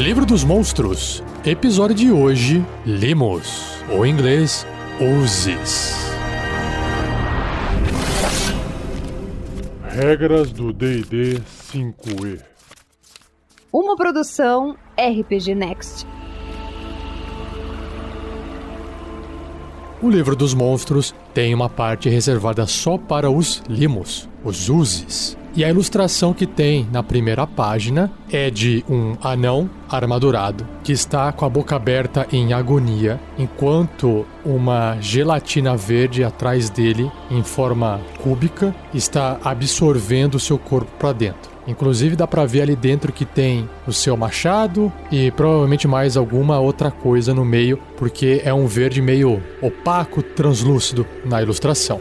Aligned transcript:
Livro 0.00 0.24
dos 0.24 0.42
Monstros, 0.42 1.22
episódio 1.44 1.94
de 1.94 2.10
hoje: 2.10 2.64
Limos, 2.86 3.84
ou 3.90 4.06
em 4.06 4.10
inglês, 4.10 4.66
Ouzes. 4.98 5.94
Regras 9.82 10.52
do 10.52 10.72
DD 10.72 11.42
5E. 11.70 12.40
Uma 13.70 13.94
produção 13.94 14.74
RPG 14.96 15.54
Next. 15.54 16.06
O 20.00 20.08
livro 20.08 20.34
dos 20.34 20.54
monstros 20.54 21.14
tem 21.34 21.54
uma 21.54 21.68
parte 21.68 22.08
reservada 22.08 22.66
só 22.66 22.96
para 22.96 23.30
os 23.30 23.62
limos, 23.68 24.26
os 24.42 24.70
uzes. 24.70 25.36
E 25.54 25.64
a 25.64 25.68
ilustração 25.68 26.32
que 26.32 26.46
tem 26.46 26.86
na 26.92 27.02
primeira 27.02 27.44
página 27.44 28.10
é 28.30 28.50
de 28.50 28.84
um 28.88 29.16
anão 29.20 29.68
armadurado 29.88 30.64
que 30.84 30.92
está 30.92 31.32
com 31.32 31.44
a 31.44 31.48
boca 31.48 31.74
aberta 31.74 32.26
em 32.32 32.52
agonia, 32.52 33.20
enquanto 33.36 34.24
uma 34.44 34.96
gelatina 35.00 35.76
verde 35.76 36.22
atrás 36.22 36.70
dele, 36.70 37.10
em 37.30 37.42
forma 37.42 38.00
cúbica, 38.22 38.74
está 38.94 39.40
absorvendo 39.42 40.38
seu 40.38 40.56
corpo 40.56 40.90
para 40.98 41.12
dentro. 41.12 41.50
Inclusive 41.66 42.16
dá 42.16 42.26
para 42.26 42.46
ver 42.46 42.62
ali 42.62 42.76
dentro 42.76 43.12
que 43.12 43.24
tem 43.24 43.68
o 43.86 43.92
seu 43.92 44.16
machado 44.16 44.92
e 45.10 45.30
provavelmente 45.32 45.86
mais 45.86 46.16
alguma 46.16 46.58
outra 46.58 46.90
coisa 46.90 47.34
no 47.34 47.44
meio, 47.44 47.78
porque 47.96 48.40
é 48.44 48.54
um 48.54 48.66
verde 48.66 49.02
meio 49.02 49.42
opaco, 49.60 50.22
translúcido 50.22 51.06
na 51.24 51.42
ilustração. 51.42 52.00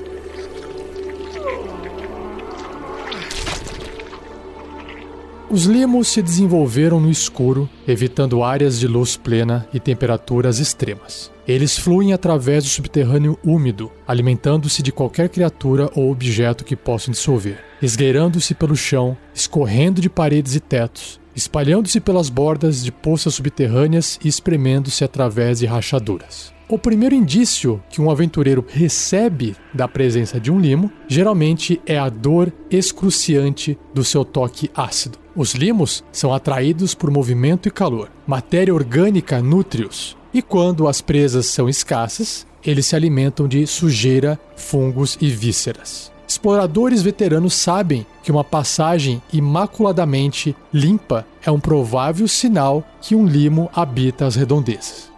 Os 5.51 5.63
limos 5.63 6.09
se 6.09 6.21
desenvolveram 6.21 6.99
no 6.99 7.09
escuro, 7.09 7.67
evitando 7.87 8.43
áreas 8.43 8.79
de 8.79 8.87
luz 8.87 9.17
plena 9.17 9.67
e 9.73 9.79
temperaturas 9.79 10.59
extremas. 10.59 11.31
Eles 11.47 11.75
fluem 11.75 12.13
através 12.13 12.63
do 12.63 12.69
subterrâneo 12.69 13.35
úmido, 13.43 13.91
alimentando-se 14.07 14.83
de 14.83 14.91
qualquer 14.91 15.27
criatura 15.27 15.89
ou 15.95 16.11
objeto 16.11 16.63
que 16.63 16.75
possam 16.75 17.11
dissolver, 17.11 17.57
esgueirando-se 17.81 18.53
pelo 18.53 18.75
chão, 18.75 19.17
escorrendo 19.33 19.99
de 19.99 20.07
paredes 20.07 20.53
e 20.53 20.59
tetos, 20.59 21.19
espalhando-se 21.35 21.99
pelas 21.99 22.29
bordas 22.29 22.83
de 22.83 22.91
poças 22.91 23.33
subterrâneas 23.33 24.19
e 24.23 24.27
espremendo-se 24.27 25.03
através 25.03 25.57
de 25.57 25.65
rachaduras. 25.65 26.53
O 26.69 26.77
primeiro 26.77 27.15
indício 27.15 27.81
que 27.89 27.99
um 27.99 28.11
aventureiro 28.11 28.63
recebe 28.69 29.55
da 29.73 29.87
presença 29.87 30.39
de 30.39 30.51
um 30.51 30.59
limo 30.59 30.91
geralmente 31.07 31.81
é 31.83 31.97
a 31.97 32.07
dor 32.07 32.53
excruciante 32.69 33.75
do 33.91 34.03
seu 34.03 34.23
toque 34.23 34.69
ácido. 34.75 35.17
Os 35.39 35.53
limos 35.53 36.03
são 36.11 36.33
atraídos 36.33 36.93
por 36.93 37.09
movimento 37.09 37.65
e 37.65 37.71
calor. 37.71 38.11
Matéria 38.27 38.73
orgânica 38.73 39.41
nutre-os. 39.41 40.17
E 40.33 40.41
quando 40.41 40.85
as 40.85 40.99
presas 40.99 41.45
são 41.45 41.69
escassas, 41.69 42.45
eles 42.61 42.87
se 42.87 42.93
alimentam 42.93 43.47
de 43.47 43.65
sujeira, 43.65 44.37
fungos 44.57 45.17
e 45.21 45.29
vísceras. 45.29 46.11
Exploradores 46.27 47.01
veteranos 47.01 47.53
sabem 47.53 48.05
que 48.21 48.33
uma 48.33 48.43
passagem 48.43 49.21
imaculadamente 49.31 50.53
limpa 50.73 51.25
é 51.41 51.49
um 51.49 51.59
provável 51.59 52.27
sinal 52.27 52.83
que 52.99 53.15
um 53.15 53.25
limo 53.25 53.69
habita 53.73 54.25
as 54.25 54.35
redondezas. 54.35 55.09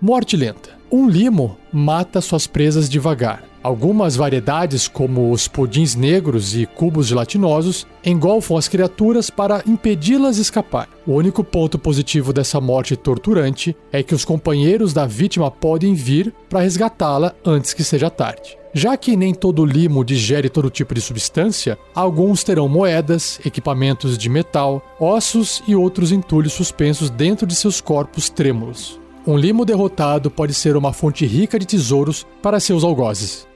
Morte 0.00 0.38
lenta. 0.38 0.70
Um 0.90 1.06
limo 1.06 1.58
mata 1.70 2.22
suas 2.22 2.46
presas 2.46 2.88
devagar. 2.88 3.44
Algumas 3.64 4.14
variedades, 4.14 4.86
como 4.86 5.30
os 5.30 5.48
pudins 5.48 5.94
negros 5.94 6.54
e 6.54 6.66
cubos 6.66 7.06
gelatinosos, 7.06 7.86
engolfam 8.04 8.58
as 8.58 8.68
criaturas 8.68 9.30
para 9.30 9.62
impedi-las 9.66 10.36
escapar. 10.36 10.86
O 11.06 11.12
único 11.14 11.42
ponto 11.42 11.78
positivo 11.78 12.30
dessa 12.30 12.60
morte 12.60 12.94
torturante 12.94 13.74
é 13.90 14.02
que 14.02 14.14
os 14.14 14.22
companheiros 14.22 14.92
da 14.92 15.06
vítima 15.06 15.50
podem 15.50 15.94
vir 15.94 16.30
para 16.46 16.60
resgatá-la 16.60 17.32
antes 17.42 17.72
que 17.72 17.82
seja 17.82 18.10
tarde. 18.10 18.58
Já 18.74 18.98
que 18.98 19.16
nem 19.16 19.32
todo 19.32 19.64
limo 19.64 20.04
digere 20.04 20.50
todo 20.50 20.68
tipo 20.68 20.92
de 20.94 21.00
substância, 21.00 21.78
alguns 21.94 22.44
terão 22.44 22.68
moedas, 22.68 23.40
equipamentos 23.46 24.18
de 24.18 24.28
metal, 24.28 24.84
ossos 25.00 25.62
e 25.66 25.74
outros 25.74 26.12
entulhos 26.12 26.52
suspensos 26.52 27.08
dentro 27.08 27.46
de 27.46 27.54
seus 27.54 27.80
corpos 27.80 28.28
trêmulos. 28.28 29.00
Um 29.26 29.38
limo 29.38 29.64
derrotado 29.64 30.30
pode 30.30 30.52
ser 30.52 30.76
uma 30.76 30.92
fonte 30.92 31.24
rica 31.24 31.58
de 31.58 31.66
tesouros 31.66 32.26
para 32.42 32.60
seus 32.60 32.84
algozes. 32.84 33.53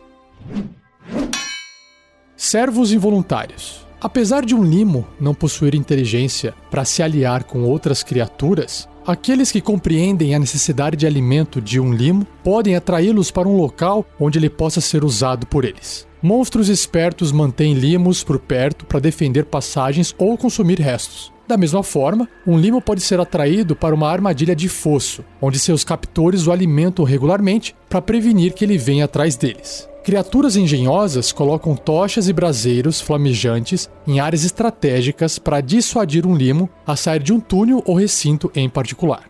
Servos 2.37 2.93
involuntários. 2.93 3.87
Apesar 4.01 4.45
de 4.45 4.55
um 4.55 4.63
limo 4.63 5.07
não 5.21 5.35
possuir 5.35 5.75
inteligência 5.75 6.55
para 6.71 6.85
se 6.85 7.03
aliar 7.03 7.43
com 7.43 7.65
outras 7.65 8.05
criaturas, 8.05 8.89
aqueles 9.05 9.51
que 9.51 9.61
compreendem 9.61 10.35
a 10.35 10.39
necessidade 10.39 10.97
de 10.97 11.07
alimento 11.07 11.61
de 11.61 11.81
um 11.81 11.93
limo 11.93 12.25
podem 12.45 12.77
atraí-los 12.77 13.33
para 13.33 13.49
um 13.49 13.57
local 13.57 14.07
onde 14.21 14.39
ele 14.39 14.49
possa 14.49 14.81
ser 14.81 15.05
usado 15.05 15.47
por 15.47 15.65
eles. 15.65 16.07
Monstros 16.23 16.69
espertos 16.69 17.33
mantêm 17.33 17.75
limos 17.75 18.23
por 18.23 18.39
perto 18.39 18.87
para 18.87 19.01
defender 19.01 19.45
passagens 19.45 20.15
ou 20.17 20.37
consumir 20.39 20.81
restos. 20.81 21.33
Da 21.49 21.57
mesma 21.57 21.83
forma, 21.83 22.29
um 22.47 22.59
limo 22.59 22.81
pode 22.81 23.01
ser 23.01 23.19
atraído 23.19 23.75
para 23.75 23.95
uma 23.95 24.11
armadilha 24.11 24.55
de 24.55 24.69
fosso, 24.69 25.25
onde 25.41 25.59
seus 25.59 25.83
captores 25.83 26.47
o 26.47 26.53
alimentam 26.53 27.05
regularmente 27.05 27.75
para 27.89 28.03
prevenir 28.03 28.53
que 28.53 28.65
ele 28.65 28.77
venha 28.77 29.07
atrás 29.07 29.35
deles. 29.35 29.88
Criaturas 30.03 30.57
engenhosas 30.57 31.33
colocam 31.33 31.77
tochas 31.77 32.29
e 32.29 32.33
braseiros 32.33 33.01
flamejantes 33.01 33.91
em 34.07 34.21
áreas 34.21 34.45
estratégicas 34.45 35.39
para 35.39 35.61
dissuadir 35.61 36.27
um 36.27 36.35
limo 36.35 36.69
a 36.87 36.97
sair 36.97 37.23
de 37.23 37.33
um 37.33 37.41
túnel 37.41 37.83
ou 37.85 37.95
recinto 37.95 38.51
em 38.55 38.69
particular. 38.69 39.29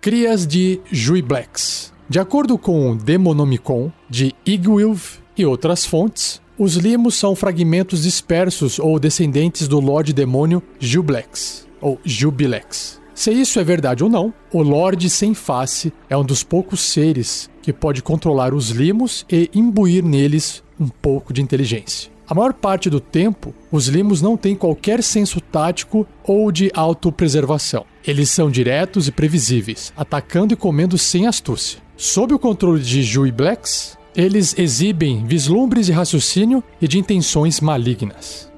Crias 0.00 0.46
de 0.46 0.80
Juibleks. 0.90 1.92
De 2.08 2.20
acordo 2.20 2.56
com 2.56 2.92
o 2.92 2.94
Demonomicon 2.96 3.90
de 4.08 4.34
Igwilv 4.44 5.18
e 5.36 5.44
outras 5.44 5.84
fontes, 5.84 6.40
os 6.58 6.76
limos 6.76 7.16
são 7.16 7.34
fragmentos 7.34 8.04
dispersos 8.04 8.78
ou 8.78 8.98
descendentes 8.98 9.68
do 9.68 9.78
Lorde 9.78 10.12
Demônio 10.12 10.62
Jublex, 10.78 11.66
ou 11.80 12.00
Jubilex. 12.04 13.00
Se 13.14 13.32
isso 13.32 13.58
é 13.58 13.64
verdade 13.64 14.04
ou 14.04 14.10
não, 14.10 14.32
o 14.52 14.62
Lorde 14.62 15.10
Sem 15.10 15.34
Face 15.34 15.92
é 16.08 16.16
um 16.16 16.24
dos 16.24 16.42
poucos 16.42 16.80
seres 16.80 17.50
que 17.66 17.72
pode 17.72 18.00
controlar 18.00 18.54
os 18.54 18.70
limos 18.70 19.26
e 19.28 19.50
imbuir 19.52 20.04
neles 20.04 20.62
um 20.78 20.86
pouco 20.86 21.32
de 21.32 21.42
inteligência. 21.42 22.12
A 22.24 22.32
maior 22.32 22.52
parte 22.52 22.88
do 22.88 23.00
tempo, 23.00 23.52
os 23.72 23.88
limos 23.88 24.22
não 24.22 24.36
têm 24.36 24.54
qualquer 24.54 25.02
senso 25.02 25.40
tático 25.40 26.06
ou 26.22 26.52
de 26.52 26.70
autopreservação. 26.72 27.84
Eles 28.06 28.30
são 28.30 28.48
diretos 28.48 29.08
e 29.08 29.10
previsíveis, 29.10 29.92
atacando 29.96 30.54
e 30.54 30.56
comendo 30.56 30.96
sem 30.96 31.26
astúcia. 31.26 31.80
Sob 31.96 32.32
o 32.32 32.38
controle 32.38 32.80
de 32.80 33.02
Jui 33.02 33.32
Blacks, 33.32 33.98
eles 34.14 34.56
exibem 34.56 35.26
vislumbres 35.26 35.86
de 35.86 35.92
raciocínio 35.92 36.62
e 36.80 36.86
de 36.86 37.00
intenções 37.00 37.60
malignas. 37.60 38.48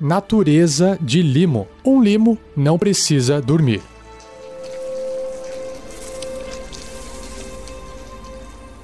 Natureza 0.00 0.96
de 1.00 1.22
limo. 1.22 1.66
Um 1.84 2.00
limo 2.00 2.38
não 2.56 2.78
precisa 2.78 3.40
dormir. 3.42 3.82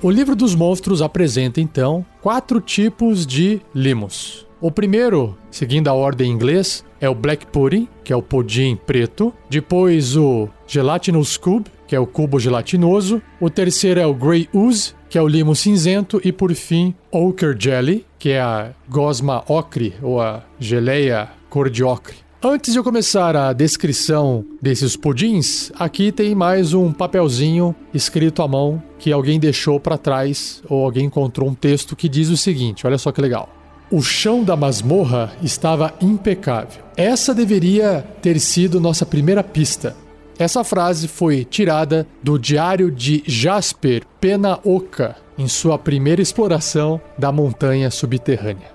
O 0.00 0.12
livro 0.12 0.36
dos 0.36 0.54
monstros 0.54 1.02
apresenta 1.02 1.60
então 1.60 2.06
quatro 2.22 2.60
tipos 2.60 3.26
de 3.26 3.60
limos. 3.74 4.46
O 4.60 4.70
primeiro, 4.70 5.36
seguindo 5.50 5.88
a 5.88 5.92
ordem 5.92 6.30
em 6.30 6.34
inglês, 6.34 6.84
é 7.00 7.08
o 7.08 7.14
Black 7.16 7.46
Pudding, 7.46 7.88
que 8.04 8.12
é 8.12 8.16
o 8.16 8.22
pudim 8.22 8.76
preto. 8.76 9.34
Depois 9.50 10.16
o 10.16 10.48
Gelatinous 10.68 11.36
Cube, 11.36 11.68
que 11.84 11.96
é 11.96 12.00
o 12.00 12.06
cubo 12.06 12.38
gelatinoso. 12.38 13.20
O 13.40 13.50
terceiro 13.50 13.98
é 13.98 14.06
o 14.06 14.14
Grey 14.14 14.48
Ooze, 14.52 14.94
que 15.10 15.18
é 15.18 15.22
o 15.22 15.26
limo 15.26 15.56
cinzento. 15.56 16.20
E 16.22 16.30
por 16.30 16.54
fim, 16.54 16.94
Ochre 17.10 17.56
Jelly, 17.58 18.06
que 18.20 18.30
é 18.30 18.40
a 18.40 18.70
gosma 18.88 19.42
ocre, 19.48 19.94
ou 20.00 20.20
a 20.20 20.44
geleia 20.60 21.28
cor 21.50 21.68
de 21.68 21.82
ocre. 21.82 22.27
Antes 22.40 22.72
de 22.72 22.78
eu 22.78 22.84
começar 22.84 23.34
a 23.34 23.52
descrição 23.52 24.44
desses 24.62 24.94
pudins, 24.94 25.72
aqui 25.76 26.12
tem 26.12 26.36
mais 26.36 26.72
um 26.72 26.92
papelzinho 26.92 27.74
escrito 27.92 28.42
à 28.42 28.46
mão 28.46 28.80
que 28.96 29.10
alguém 29.10 29.40
deixou 29.40 29.80
para 29.80 29.98
trás 29.98 30.62
ou 30.68 30.84
alguém 30.84 31.06
encontrou 31.06 31.48
um 31.48 31.54
texto 31.54 31.96
que 31.96 32.08
diz 32.08 32.28
o 32.28 32.36
seguinte: 32.36 32.86
olha 32.86 32.96
só 32.96 33.10
que 33.10 33.20
legal. 33.20 33.48
O 33.90 34.00
chão 34.00 34.44
da 34.44 34.54
masmorra 34.54 35.32
estava 35.42 35.92
impecável. 36.00 36.84
Essa 36.96 37.34
deveria 37.34 38.06
ter 38.22 38.38
sido 38.38 38.80
nossa 38.80 39.04
primeira 39.04 39.42
pista. 39.42 39.96
Essa 40.38 40.62
frase 40.62 41.08
foi 41.08 41.44
tirada 41.44 42.06
do 42.22 42.38
diário 42.38 42.88
de 42.88 43.20
Jasper 43.26 44.04
Penaoka 44.20 45.16
em 45.36 45.48
sua 45.48 45.76
primeira 45.76 46.22
exploração 46.22 47.00
da 47.18 47.32
montanha 47.32 47.90
subterrânea. 47.90 48.70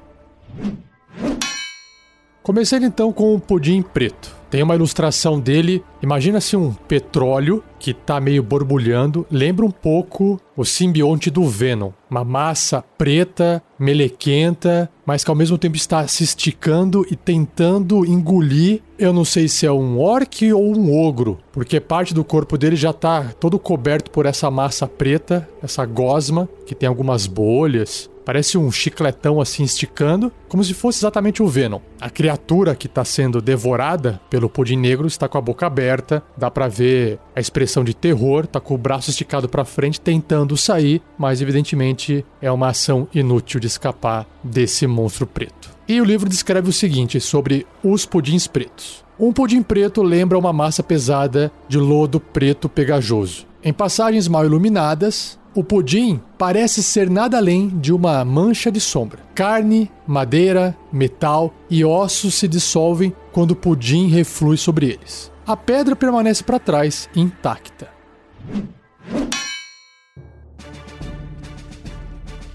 Comecei 2.44 2.78
então 2.80 3.14
com 3.14 3.34
o 3.34 3.40
pudim 3.40 3.82
preto. 3.82 4.36
Tem 4.52 4.62
uma 4.62 4.76
ilustração 4.76 5.40
dele. 5.40 5.82
Imagina-se 6.02 6.58
um 6.58 6.74
petróleo 6.74 7.64
que 7.80 7.92
está 7.92 8.20
meio 8.20 8.44
borbulhando. 8.44 9.26
Lembra 9.32 9.66
um 9.66 9.72
pouco 9.72 10.40
o 10.56 10.66
simbionte 10.66 11.32
do 11.32 11.48
Venom. 11.48 11.92
Uma 12.12 12.26
massa 12.26 12.84
preta, 12.98 13.64
melequenta, 13.80 14.92
mas 15.06 15.24
que 15.24 15.30
ao 15.32 15.36
mesmo 15.36 15.58
tempo 15.58 15.78
está 15.78 16.06
se 16.06 16.24
esticando 16.24 17.06
e 17.10 17.16
tentando 17.16 18.06
engolir. 18.06 18.82
Eu 19.00 19.14
não 19.14 19.24
sei 19.24 19.48
se 19.48 19.66
é 19.66 19.72
um 19.72 20.00
orc 20.00 20.54
ou 20.54 20.78
um 20.78 21.02
ogro, 21.02 21.40
porque 21.52 21.80
parte 21.80 22.14
do 22.14 22.26
corpo 22.26 22.58
dele 22.58 22.76
já 22.76 22.92
está 22.92 23.24
todo 23.40 23.58
coberto 23.58 24.12
por 24.12 24.26
essa 24.26 24.52
massa 24.52 24.86
preta, 24.86 25.50
essa 25.64 25.86
gosma, 25.86 26.48
que 26.68 26.76
tem 26.76 26.88
algumas 26.88 27.26
bolhas. 27.26 28.10
Parece 28.26 28.58
um 28.58 28.72
chicletão 28.72 29.42
assim 29.42 29.64
esticando, 29.64 30.32
como 30.48 30.64
se 30.64 30.74
fosse 30.74 31.00
exatamente 31.00 31.44
o 31.44 31.48
Venom. 31.48 31.80
A 32.00 32.10
criatura 32.10 32.76
que 32.76 32.88
está 32.88 33.04
sendo 33.04 33.42
devorada 33.42 34.22
pelo 34.30 34.50
pudim 34.50 34.78
negro 34.78 35.08
está 35.08 35.28
com 35.28 35.38
a 35.38 35.42
boca 35.42 35.68
aberta, 35.68 36.24
dá 36.38 36.50
para 36.50 36.68
ver 36.68 37.20
a 37.36 37.40
expressão 37.40 37.84
de 37.84 37.94
terror, 37.94 38.48
tá 38.48 38.60
com 38.60 38.74
o 38.74 38.78
braço 38.78 39.10
esticado 39.10 39.50
para 39.50 39.66
frente 39.66 40.00
tentando 40.00 40.56
sair, 40.56 41.02
mas 41.18 41.42
evidentemente 41.42 42.26
é 42.42 42.52
uma 42.52 42.70
ação 42.70 43.08
inútil 43.14 43.60
de 43.60 43.68
escapar 43.68 44.28
desse 44.44 44.88
monstro 44.88 45.28
preto. 45.28 45.72
E 45.88 46.00
o 46.00 46.06
livro 46.06 46.30
descreve 46.30 46.70
o 46.70 46.74
seguinte 46.74 47.20
sobre 47.20 47.68
os 47.84 48.06
pudins 48.06 48.48
pretos. 48.48 49.04
Um 49.20 49.32
pudim 49.32 49.62
preto 49.62 50.02
lembra 50.02 50.38
uma 50.38 50.54
massa 50.54 50.82
pesada 50.82 51.52
de 51.68 51.78
lodo 51.78 52.20
preto 52.20 52.68
pegajoso. 52.68 53.46
Em 53.62 53.72
passagens 53.72 54.28
mal 54.28 54.46
iluminadas, 54.46 55.40
o 55.56 55.64
pudim 55.64 56.20
parece 56.38 56.82
ser 56.82 57.10
nada 57.10 57.38
além 57.38 57.68
de 57.70 57.94
uma 57.94 58.24
mancha 58.26 58.72
de 58.72 58.80
sombra. 58.80 59.20
Carne, 59.36 59.90
madeira, 60.08 60.76
metal 60.92 61.54
e 61.70 61.86
ossos 61.86 62.36
se 62.36 62.48
dissolvem 62.48 63.14
quando 63.32 63.52
o 63.52 63.56
pudim 63.56 64.08
reflui 64.08 64.58
sobre 64.58 64.88
eles. 64.88 65.32
A 65.46 65.56
pedra 65.56 65.96
permanece 65.96 66.44
para 66.44 66.60
trás, 66.60 67.10
intacta. 67.16 67.90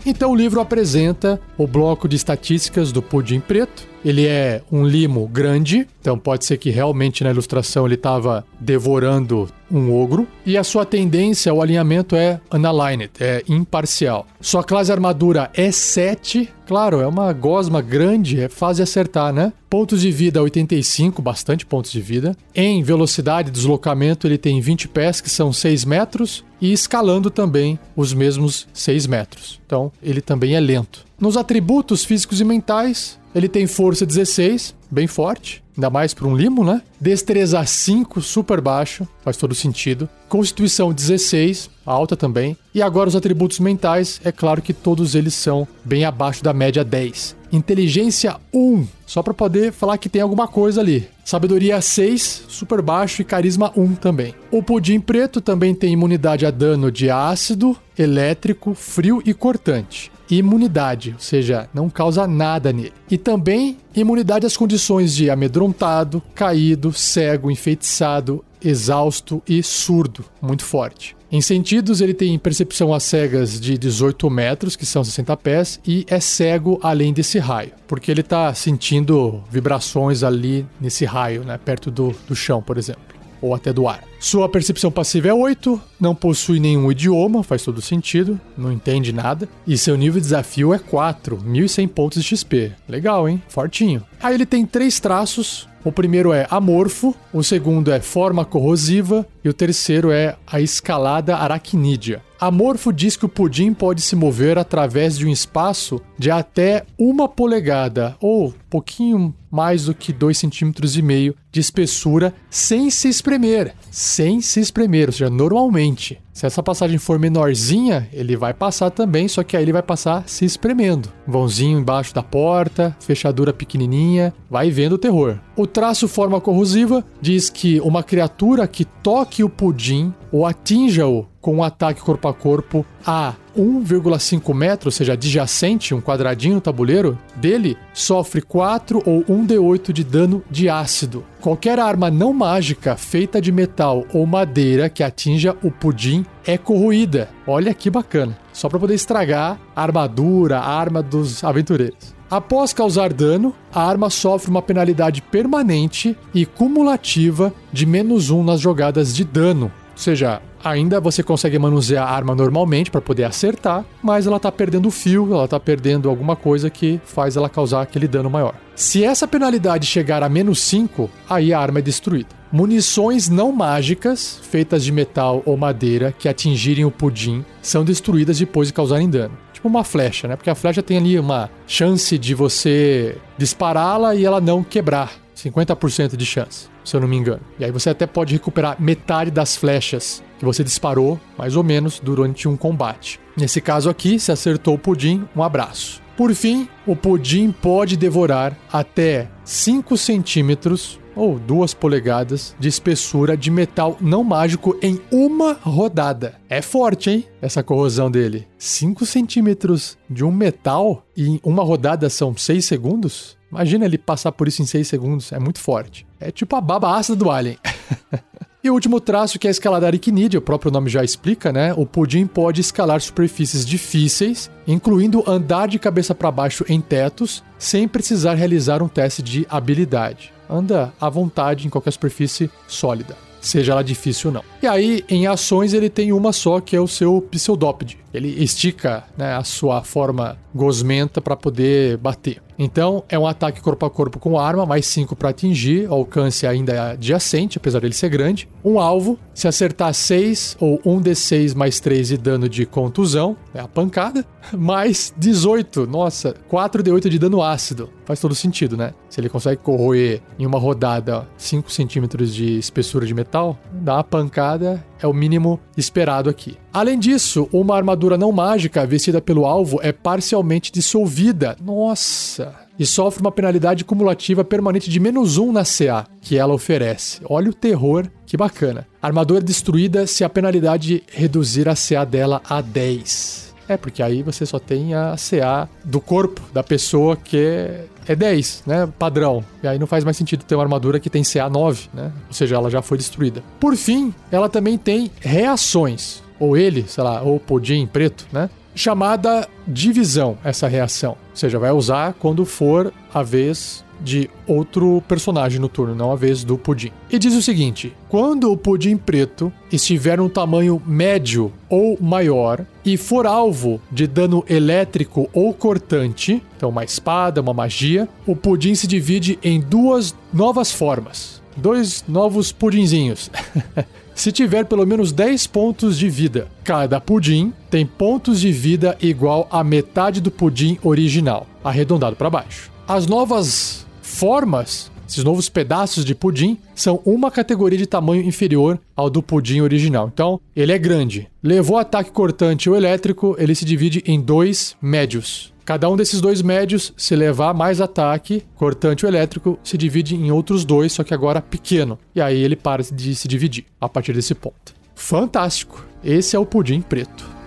Então 0.04 0.32
o 0.32 0.34
livro 0.34 0.60
apresenta 0.60 1.40
o 1.58 1.66
bloco 1.66 2.08
de 2.08 2.16
estatísticas 2.16 2.90
do 2.90 3.02
pudim 3.02 3.40
preto. 3.40 3.86
Ele 4.08 4.26
é 4.26 4.62
um 4.72 4.86
limo 4.86 5.28
grande, 5.28 5.86
então 6.00 6.18
pode 6.18 6.46
ser 6.46 6.56
que 6.56 6.70
realmente 6.70 7.22
na 7.22 7.28
ilustração 7.30 7.84
ele 7.84 7.94
estava 7.94 8.42
devorando 8.58 9.46
um 9.70 9.94
ogro. 9.94 10.26
E 10.46 10.56
a 10.56 10.64
sua 10.64 10.86
tendência, 10.86 11.52
o 11.52 11.60
alinhamento 11.60 12.16
é 12.16 12.40
unaligned, 12.50 13.10
é 13.20 13.42
imparcial. 13.46 14.26
Sua 14.40 14.64
classe 14.64 14.90
armadura 14.90 15.50
é 15.52 15.70
7. 15.70 16.48
Claro, 16.66 17.00
é 17.00 17.06
uma 17.06 17.30
gosma 17.34 17.82
grande, 17.82 18.40
é 18.40 18.48
fácil 18.48 18.82
acertar, 18.82 19.30
né? 19.30 19.52
Pontos 19.68 20.00
de 20.00 20.10
vida 20.10 20.42
85, 20.42 21.20
bastante 21.20 21.66
pontos 21.66 21.92
de 21.92 22.00
vida. 22.00 22.34
Em 22.54 22.82
velocidade 22.82 23.50
de 23.50 23.58
deslocamento, 23.58 24.26
ele 24.26 24.38
tem 24.38 24.58
20 24.58 24.88
pés, 24.88 25.20
que 25.20 25.28
são 25.28 25.52
6 25.52 25.84
metros. 25.84 26.42
E 26.62 26.72
escalando 26.72 27.30
também 27.30 27.78
os 27.94 28.14
mesmos 28.14 28.66
6 28.72 29.06
metros. 29.06 29.60
Então, 29.66 29.92
ele 30.02 30.22
também 30.22 30.54
é 30.54 30.60
lento. 30.60 31.07
Nos 31.20 31.36
atributos 31.36 32.04
físicos 32.04 32.40
e 32.40 32.44
mentais, 32.44 33.18
ele 33.34 33.48
tem 33.48 33.66
força 33.66 34.06
16, 34.06 34.72
bem 34.88 35.08
forte, 35.08 35.64
ainda 35.76 35.90
mais 35.90 36.14
para 36.14 36.28
um 36.28 36.36
limo, 36.36 36.64
né? 36.64 36.80
Destreza 37.00 37.64
5, 37.64 38.20
super 38.22 38.60
baixo, 38.60 39.06
faz 39.24 39.36
todo 39.36 39.52
sentido. 39.52 40.08
Constituição 40.28 40.92
16, 40.92 41.70
alta 41.84 42.16
também. 42.16 42.56
E 42.72 42.80
agora 42.80 43.08
os 43.08 43.16
atributos 43.16 43.58
mentais, 43.58 44.20
é 44.24 44.30
claro 44.30 44.62
que 44.62 44.72
todos 44.72 45.16
eles 45.16 45.34
são 45.34 45.66
bem 45.84 46.04
abaixo 46.04 46.44
da 46.44 46.52
média 46.52 46.84
10. 46.84 47.34
Inteligência 47.50 48.36
1, 48.54 48.86
só 49.04 49.20
para 49.20 49.34
poder 49.34 49.72
falar 49.72 49.98
que 49.98 50.08
tem 50.08 50.22
alguma 50.22 50.46
coisa 50.46 50.80
ali. 50.80 51.08
Sabedoria 51.24 51.80
6, 51.80 52.44
super 52.46 52.80
baixo 52.80 53.22
e 53.22 53.24
carisma 53.24 53.72
1 53.76 53.96
também. 53.96 54.36
O 54.52 54.62
pudim 54.62 55.00
preto 55.00 55.40
também 55.40 55.74
tem 55.74 55.94
imunidade 55.94 56.46
a 56.46 56.50
dano 56.52 56.92
de 56.92 57.10
ácido, 57.10 57.76
elétrico, 57.98 58.72
frio 58.72 59.20
e 59.26 59.34
cortante 59.34 60.12
imunidade, 60.30 61.12
ou 61.14 61.20
seja, 61.20 61.68
não 61.72 61.88
causa 61.88 62.26
nada 62.26 62.72
nele. 62.72 62.92
E 63.10 63.16
também 63.16 63.78
imunidade 63.94 64.46
às 64.46 64.56
condições 64.56 65.14
de 65.14 65.30
amedrontado, 65.30 66.22
caído, 66.34 66.92
cego, 66.92 67.50
enfeitiçado, 67.50 68.44
exausto 68.62 69.42
e 69.48 69.62
surdo, 69.62 70.24
muito 70.40 70.64
forte. 70.64 71.16
Em 71.30 71.42
sentidos, 71.42 72.00
ele 72.00 72.14
tem 72.14 72.38
percepção 72.38 72.94
às 72.94 73.02
cegas 73.02 73.60
de 73.60 73.76
18 73.76 74.30
metros, 74.30 74.76
que 74.76 74.86
são 74.86 75.04
60 75.04 75.36
pés, 75.36 75.78
e 75.86 76.06
é 76.08 76.18
cego 76.20 76.80
além 76.82 77.12
desse 77.12 77.38
raio, 77.38 77.72
porque 77.86 78.10
ele 78.10 78.22
está 78.22 78.52
sentindo 78.54 79.42
vibrações 79.50 80.22
ali 80.22 80.66
nesse 80.80 81.04
raio, 81.04 81.44
né, 81.44 81.58
perto 81.62 81.90
do, 81.90 82.14
do 82.26 82.34
chão, 82.34 82.62
por 82.62 82.78
exemplo 82.78 83.17
ou 83.40 83.54
até 83.54 83.72
do 83.72 83.88
ar. 83.88 84.04
Sua 84.20 84.48
percepção 84.48 84.90
passiva 84.90 85.28
é 85.28 85.34
8, 85.34 85.80
não 86.00 86.14
possui 86.14 86.58
nenhum 86.58 86.90
idioma, 86.90 87.42
faz 87.42 87.62
todo 87.62 87.80
sentido, 87.80 88.40
não 88.56 88.72
entende 88.72 89.12
nada. 89.12 89.48
E 89.66 89.78
seu 89.78 89.96
nível 89.96 90.20
de 90.20 90.26
desafio 90.26 90.74
é 90.74 90.78
4, 90.78 91.40
1100 91.42 91.88
pontos 91.88 92.22
de 92.22 92.36
XP. 92.36 92.72
Legal, 92.88 93.28
hein? 93.28 93.42
Fortinho. 93.48 94.02
Aí 94.20 94.34
ele 94.34 94.46
tem 94.46 94.66
três 94.66 94.98
traços. 94.98 95.68
O 95.84 95.92
primeiro 95.92 96.32
é 96.32 96.46
amorfo, 96.50 97.14
o 97.32 97.42
segundo 97.42 97.92
é 97.92 98.00
forma 98.00 98.44
corrosiva 98.44 99.24
e 99.44 99.48
o 99.48 99.54
terceiro 99.54 100.10
é 100.10 100.36
a 100.46 100.60
escalada 100.60 101.36
aracnídea. 101.36 102.20
Amorfo 102.40 102.92
diz 102.92 103.16
que 103.16 103.26
o 103.26 103.28
pudim 103.28 103.74
pode 103.74 104.00
se 104.00 104.14
mover 104.14 104.58
através 104.58 105.18
de 105.18 105.26
um 105.26 105.28
espaço 105.28 106.00
de 106.16 106.30
até 106.30 106.84
uma 106.96 107.28
polegada 107.28 108.16
ou 108.20 108.54
pouquinho 108.70 109.34
mais 109.50 109.86
do 109.86 109.94
que 109.94 110.12
2,5 110.12 110.34
centímetros 110.34 110.96
e 110.96 111.02
meio 111.02 111.34
de 111.50 111.58
espessura 111.58 112.32
sem 112.48 112.90
se 112.90 113.08
espremer, 113.08 113.74
sem 113.90 114.40
se 114.40 114.60
espremer, 114.60 115.08
ou 115.08 115.12
seja, 115.12 115.28
normalmente. 115.28 116.20
Se 116.38 116.46
essa 116.46 116.62
passagem 116.62 116.98
for 116.98 117.18
menorzinha, 117.18 118.08
ele 118.12 118.36
vai 118.36 118.54
passar 118.54 118.90
também, 118.90 119.26
só 119.26 119.42
que 119.42 119.56
aí 119.56 119.64
ele 119.64 119.72
vai 119.72 119.82
passar 119.82 120.22
se 120.28 120.44
espremendo. 120.44 121.08
Vãozinho 121.26 121.80
embaixo 121.80 122.14
da 122.14 122.22
porta, 122.22 122.96
fechadura 123.00 123.52
pequenininha, 123.52 124.32
vai 124.48 124.70
vendo 124.70 124.92
o 124.92 124.98
terror. 124.98 125.40
O 125.56 125.66
traço 125.66 126.06
forma 126.06 126.40
corrosiva 126.40 127.04
diz 127.20 127.50
que 127.50 127.80
uma 127.80 128.04
criatura 128.04 128.68
que 128.68 128.84
toque 128.84 129.42
o 129.42 129.48
pudim 129.48 130.14
ou 130.30 130.46
atinja-o 130.46 131.26
com 131.40 131.56
um 131.56 131.62
ataque 131.64 132.02
corpo 132.02 132.28
a 132.28 132.32
corpo 132.32 132.86
a 133.04 133.34
1,5 133.58 134.54
metros, 134.54 134.86
ou 134.86 134.96
seja, 134.96 135.14
adjacente, 135.14 135.94
um 135.94 136.00
quadradinho 136.00 136.54
no 136.54 136.60
tabuleiro 136.60 137.18
dele, 137.36 137.76
sofre 137.92 138.40
4 138.40 139.02
ou 139.04 139.24
1d8 139.24 139.92
de 139.92 140.04
dano 140.04 140.42
de 140.50 140.68
ácido. 140.68 141.24
Qualquer 141.40 141.78
arma 141.78 142.10
não 142.10 142.32
mágica 142.32 142.96
feita 142.96 143.40
de 143.40 143.50
metal 143.50 144.04
ou 144.12 144.26
madeira 144.26 144.88
que 144.88 145.02
atinja 145.02 145.56
o 145.62 145.70
pudim 145.70 146.24
é 146.46 146.56
corroída. 146.56 147.28
Olha 147.46 147.74
que 147.74 147.90
bacana. 147.90 148.38
Só 148.52 148.68
para 148.68 148.78
poder 148.78 148.94
estragar 148.94 149.58
a 149.74 149.82
armadura, 149.82 150.58
a 150.58 150.78
arma 150.78 151.02
dos 151.02 151.44
aventureiros. 151.44 152.16
Após 152.30 152.74
causar 152.74 153.12
dano, 153.12 153.54
a 153.72 153.82
arma 153.82 154.10
sofre 154.10 154.50
uma 154.50 154.60
penalidade 154.60 155.22
permanente 155.22 156.16
e 156.34 156.44
cumulativa 156.44 157.54
de 157.72 157.86
menos 157.86 158.28
um 158.28 158.44
nas 158.44 158.60
jogadas 158.60 159.14
de 159.14 159.24
dano. 159.24 159.72
Ou 159.92 159.98
seja, 159.98 160.42
ainda 160.62 161.00
você 161.00 161.22
consegue 161.22 161.58
manusear 161.58 162.06
a 162.06 162.10
arma 162.10 162.34
normalmente 162.34 162.90
para 162.90 163.00
poder 163.00 163.24
acertar, 163.24 163.84
mas 164.02 164.26
ela 164.26 164.40
tá 164.40 164.50
perdendo 164.50 164.88
o 164.88 164.90
fio, 164.90 165.32
ela 165.32 165.48
tá 165.48 165.58
perdendo 165.58 166.08
alguma 166.08 166.36
coisa 166.36 166.70
que 166.70 167.00
faz 167.04 167.36
ela 167.36 167.48
causar 167.48 167.82
aquele 167.82 168.08
dano 168.08 168.30
maior. 168.30 168.54
Se 168.74 169.04
essa 169.04 169.26
penalidade 169.26 169.86
chegar 169.86 170.22
a 170.22 170.28
menos 170.28 170.60
5, 170.60 171.10
aí 171.28 171.52
a 171.52 171.58
arma 171.58 171.80
é 171.80 171.82
destruída. 171.82 172.28
Munições 172.50 173.28
não 173.28 173.52
mágicas, 173.52 174.40
feitas 174.42 174.82
de 174.82 174.90
metal 174.90 175.42
ou 175.44 175.56
madeira, 175.56 176.14
que 176.18 176.28
atingirem 176.28 176.84
o 176.84 176.90
pudim, 176.90 177.44
são 177.60 177.84
destruídas 177.84 178.38
depois 178.38 178.68
de 178.68 178.74
causarem 178.74 179.10
dano 179.10 179.36
tipo 179.58 179.66
uma 179.66 179.84
flecha, 179.84 180.28
né? 180.28 180.36
Porque 180.36 180.50
a 180.50 180.54
flecha 180.54 180.82
tem 180.82 180.96
ali 180.96 181.18
uma 181.18 181.50
chance 181.66 182.16
de 182.16 182.32
você 182.32 183.18
dispará-la 183.36 184.14
e 184.14 184.24
ela 184.24 184.40
não 184.40 184.62
quebrar. 184.62 185.10
50% 185.36 186.16
de 186.16 186.26
chance, 186.26 186.68
se 186.84 186.96
eu 186.96 187.00
não 187.00 187.06
me 187.06 187.16
engano. 187.16 187.40
E 187.58 187.64
aí 187.64 187.70
você 187.70 187.90
até 187.90 188.06
pode 188.06 188.32
recuperar 188.32 188.76
metade 188.80 189.30
das 189.30 189.56
flechas 189.56 190.22
que 190.38 190.44
você 190.44 190.62
disparou, 190.62 191.18
mais 191.36 191.56
ou 191.56 191.64
menos, 191.64 192.00
durante 192.00 192.48
um 192.48 192.56
combate. 192.56 193.20
Nesse 193.36 193.60
caso 193.60 193.90
aqui, 193.90 194.18
se 194.18 194.32
acertou 194.32 194.74
o 194.74 194.78
pudim, 194.78 195.26
um 195.34 195.42
abraço. 195.42 196.00
Por 196.16 196.34
fim, 196.34 196.68
o 196.86 196.96
pudim 196.96 197.52
pode 197.52 197.96
devorar 197.96 198.56
até 198.72 199.28
5 199.44 199.96
centímetros 199.96 200.98
ou 201.14 201.38
2 201.38 201.74
polegadas 201.74 202.54
de 202.58 202.68
espessura 202.68 203.36
de 203.36 203.50
metal 203.50 203.96
não 204.00 204.22
mágico 204.22 204.76
em 204.82 205.00
uma 205.10 205.52
rodada. 205.52 206.40
É 206.48 206.62
forte, 206.62 207.10
hein? 207.10 207.24
Essa 207.42 207.62
corrosão 207.62 208.10
dele. 208.10 208.46
5 208.56 209.04
centímetros 209.04 209.98
de 210.08 210.24
um 210.24 210.30
metal 210.30 211.04
em 211.16 211.40
uma 211.44 211.62
rodada 211.62 212.08
são 212.08 212.36
6 212.36 212.64
segundos? 212.64 213.36
Imagina 213.50 213.84
ele 213.84 213.98
passar 213.98 214.32
por 214.32 214.46
isso 214.46 214.62
em 214.62 214.66
6 214.66 214.86
segundos, 214.86 215.32
é 215.32 215.38
muito 215.38 215.60
forte. 215.60 216.06
É 216.20 216.30
tipo 216.30 216.54
a 216.54 216.60
baba 216.60 216.96
ácida 216.96 217.16
do 217.16 217.30
Alien. 217.30 217.58
E 218.62 218.68
o 218.68 218.74
último 218.74 219.00
traço, 219.00 219.38
que 219.38 219.46
é 219.46 219.50
a 219.50 219.52
escalada 219.52 219.86
arquinídea, 219.86 220.38
o 220.38 220.42
próprio 220.42 220.72
nome 220.72 220.90
já 220.90 221.04
explica, 221.04 221.52
né? 221.52 221.72
O 221.76 221.86
pudim 221.86 222.26
pode 222.26 222.60
escalar 222.60 223.00
superfícies 223.00 223.64
difíceis, 223.64 224.50
incluindo 224.66 225.22
andar 225.28 225.68
de 225.68 225.78
cabeça 225.78 226.12
para 226.12 226.30
baixo 226.32 226.64
em 226.68 226.80
tetos, 226.80 227.44
sem 227.56 227.86
precisar 227.86 228.34
realizar 228.34 228.82
um 228.82 228.88
teste 228.88 229.22
de 229.22 229.46
habilidade. 229.48 230.32
Anda 230.50 230.92
à 231.00 231.08
vontade 231.08 231.66
em 231.66 231.70
qualquer 231.70 231.92
superfície 231.92 232.50
sólida 232.66 233.16
seja 233.40 233.72
ela 233.72 233.84
difícil 233.84 234.30
ou 234.30 234.34
não. 234.34 234.44
E 234.62 234.66
aí, 234.66 235.04
em 235.08 235.26
ações, 235.26 235.72
ele 235.72 235.88
tem 235.88 236.12
uma 236.12 236.32
só, 236.32 236.60
que 236.60 236.76
é 236.76 236.80
o 236.80 236.88
seu 236.88 237.20
Pseudópide. 237.22 237.98
Ele 238.12 238.28
estica 238.42 239.04
né, 239.16 239.34
a 239.34 239.44
sua 239.44 239.82
forma 239.82 240.36
gosmenta 240.54 241.20
para 241.20 241.36
poder 241.36 241.96
bater. 241.98 242.42
Então, 242.58 243.04
é 243.08 243.16
um 243.18 243.26
ataque 243.26 243.60
corpo 243.60 243.86
a 243.86 243.90
corpo 243.90 244.18
com 244.18 244.38
arma, 244.38 244.66
mais 244.66 244.84
5 244.86 245.14
para 245.14 245.28
atingir, 245.28 245.86
alcance 245.88 246.46
ainda 246.46 246.90
adjacente, 246.90 247.56
apesar 247.56 247.80
dele 247.80 247.94
ser 247.94 248.08
grande. 248.08 248.48
Um 248.64 248.80
alvo, 248.80 249.16
se 249.32 249.46
acertar 249.46 249.94
6 249.94 250.56
ou 250.58 250.80
1 250.84 251.00
d6 251.00 251.54
mais 251.54 251.78
3 251.78 252.08
de 252.08 252.18
dano 252.18 252.48
de 252.48 252.66
contusão, 252.66 253.36
é 253.54 253.60
a 253.60 253.68
pancada, 253.68 254.24
mais 254.52 255.14
18, 255.16 255.86
nossa, 255.86 256.34
4 256.48 256.82
d8 256.82 257.08
de 257.08 257.18
dano 257.18 257.42
ácido. 257.42 257.90
Faz 258.04 258.20
todo 258.20 258.34
sentido, 258.34 258.76
né? 258.76 258.92
Se 259.08 259.20
ele 259.20 259.28
consegue 259.28 259.62
corroer 259.62 260.20
em 260.38 260.46
uma 260.46 260.58
rodada 260.58 261.28
5 261.36 261.70
centímetros 261.70 262.34
de 262.34 262.58
espessura 262.58 263.06
de 263.06 263.14
metal, 263.14 263.56
dá 263.70 263.96
uma 263.96 264.04
pancada 264.04 264.84
é 265.00 265.06
o 265.06 265.12
mínimo 265.12 265.60
esperado 265.76 266.28
aqui. 266.28 266.56
Além 266.72 266.98
disso, 266.98 267.48
uma 267.52 267.76
armadura 267.76 268.16
não 268.16 268.32
mágica 268.32 268.86
vestida 268.86 269.20
pelo 269.20 269.46
alvo 269.46 269.78
é 269.82 269.92
parcialmente 269.92 270.72
dissolvida. 270.72 271.56
Nossa! 271.60 272.54
E 272.78 272.86
sofre 272.86 273.20
uma 273.20 273.32
penalidade 273.32 273.84
cumulativa 273.84 274.44
permanente 274.44 274.88
de 274.88 275.00
menos 275.00 275.36
um 275.36 275.50
na 275.52 275.64
CA 275.64 276.06
que 276.20 276.38
ela 276.38 276.54
oferece. 276.54 277.20
Olha 277.24 277.50
o 277.50 277.54
terror, 277.54 278.06
que 278.24 278.36
bacana. 278.36 278.86
Armadura 279.02 279.40
destruída 279.40 280.06
se 280.06 280.22
a 280.22 280.28
penalidade 280.28 281.02
reduzir 281.12 281.68
a 281.68 281.74
CA 281.74 282.04
dela 282.04 282.40
a 282.48 282.60
10. 282.60 283.48
É, 283.68 283.76
porque 283.76 284.02
aí 284.02 284.22
você 284.22 284.46
só 284.46 284.58
tem 284.58 284.94
a 284.94 285.14
CA 285.16 285.68
do 285.84 286.00
corpo 286.00 286.40
da 286.52 286.62
pessoa 286.62 287.16
que 287.16 287.68
é 288.08 288.12
é 288.12 288.16
10, 288.16 288.62
né? 288.66 288.88
Padrão. 288.98 289.44
E 289.62 289.68
aí 289.68 289.78
não 289.78 289.86
faz 289.86 290.02
mais 290.02 290.16
sentido 290.16 290.42
ter 290.42 290.54
uma 290.54 290.64
armadura 290.64 290.98
que 290.98 291.10
tem 291.10 291.22
CA 291.22 291.48
9, 291.48 291.90
né? 291.92 292.10
Ou 292.26 292.32
seja, 292.32 292.56
ela 292.56 292.70
já 292.70 292.80
foi 292.80 292.96
destruída. 292.96 293.42
Por 293.60 293.76
fim, 293.76 294.14
ela 294.32 294.48
também 294.48 294.78
tem 294.78 295.10
reações. 295.20 296.22
Ou 296.40 296.56
ele, 296.56 296.84
sei 296.88 297.04
lá, 297.04 297.20
ou 297.20 297.38
pudim 297.38 297.86
preto, 297.86 298.26
né? 298.32 298.48
Chamada 298.74 299.46
divisão, 299.66 300.38
essa 300.42 300.68
reação. 300.68 301.10
Ou 301.30 301.36
seja, 301.36 301.58
vai 301.58 301.70
usar 301.70 302.14
quando 302.14 302.44
for 302.46 302.92
a 303.12 303.22
vez 303.22 303.84
de 304.00 304.30
outro 304.46 305.02
personagem 305.06 305.60
no 305.60 305.68
turno, 305.68 305.94
não 305.94 306.12
a 306.12 306.16
vez 306.16 306.44
do 306.44 306.56
Pudim. 306.56 306.92
E 307.10 307.18
diz 307.18 307.34
o 307.34 307.42
seguinte: 307.42 307.92
quando 308.08 308.50
o 308.50 308.56
Pudim 308.56 308.96
preto 308.96 309.52
estiver 309.70 310.20
um 310.20 310.28
tamanho 310.28 310.82
médio 310.86 311.52
ou 311.68 311.98
maior 312.00 312.64
e 312.84 312.96
for 312.96 313.26
alvo 313.26 313.80
de 313.90 314.06
dano 314.06 314.44
elétrico 314.48 315.28
ou 315.32 315.52
cortante, 315.52 316.42
então 316.56 316.70
uma 316.70 316.84
espada, 316.84 317.40
uma 317.40 317.52
magia, 317.52 318.08
o 318.26 318.34
Pudim 318.34 318.74
se 318.74 318.86
divide 318.86 319.38
em 319.42 319.60
duas 319.60 320.14
novas 320.32 320.72
formas. 320.72 321.42
Dois 321.56 322.04
novos 322.06 322.52
pudinzinhos. 322.52 323.30
se 324.18 324.32
tiver 324.32 324.64
pelo 324.64 324.84
menos 324.84 325.12
10 325.12 325.46
pontos 325.46 325.96
de 325.96 326.10
vida. 326.10 326.48
Cada 326.64 327.00
pudim 327.00 327.52
tem 327.70 327.86
pontos 327.86 328.40
de 328.40 328.50
vida 328.50 328.98
igual 329.00 329.46
a 329.48 329.62
metade 329.62 330.20
do 330.20 330.28
pudim 330.28 330.76
original, 330.82 331.46
arredondado 331.62 332.16
para 332.16 332.28
baixo. 332.28 332.70
As 332.86 333.06
novas 333.06 333.86
formas, 334.08 334.90
esses 335.08 335.22
novos 335.22 335.48
pedaços 335.48 336.04
de 336.04 336.14
pudim, 336.14 336.58
são 336.74 337.00
uma 337.04 337.30
categoria 337.30 337.78
de 337.78 337.86
tamanho 337.86 338.22
inferior 338.22 338.78
ao 338.96 339.08
do 339.08 339.22
pudim 339.22 339.60
original. 339.60 340.10
Então, 340.12 340.40
ele 340.56 340.72
é 340.72 340.78
grande. 340.78 341.28
Levou 341.42 341.78
ataque 341.78 342.10
cortante 342.10 342.68
ou 342.68 342.76
elétrico, 342.76 343.36
ele 343.38 343.54
se 343.54 343.64
divide 343.64 344.02
em 344.06 344.20
dois 344.20 344.76
médios. 344.82 345.52
Cada 345.64 345.88
um 345.90 345.96
desses 345.96 346.20
dois 346.20 346.40
médios, 346.40 346.94
se 346.96 347.14
levar 347.14 347.52
mais 347.52 347.80
ataque, 347.80 348.42
cortante 348.56 349.04
ou 349.04 349.10
elétrico, 349.10 349.58
se 349.62 349.76
divide 349.76 350.14
em 350.14 350.30
outros 350.30 350.64
dois, 350.64 350.92
só 350.92 351.04
que 351.04 351.12
agora 351.12 351.42
pequeno. 351.42 351.98
E 352.14 352.20
aí 352.20 352.42
ele 352.42 352.56
para 352.56 352.82
de 352.82 353.14
se 353.14 353.28
dividir 353.28 353.66
a 353.78 353.88
partir 353.88 354.14
desse 354.14 354.34
ponto. 354.34 354.74
Fantástico! 354.94 355.84
Esse 356.02 356.34
é 356.34 356.38
o 356.38 356.46
pudim 356.46 356.80
preto. 356.80 357.37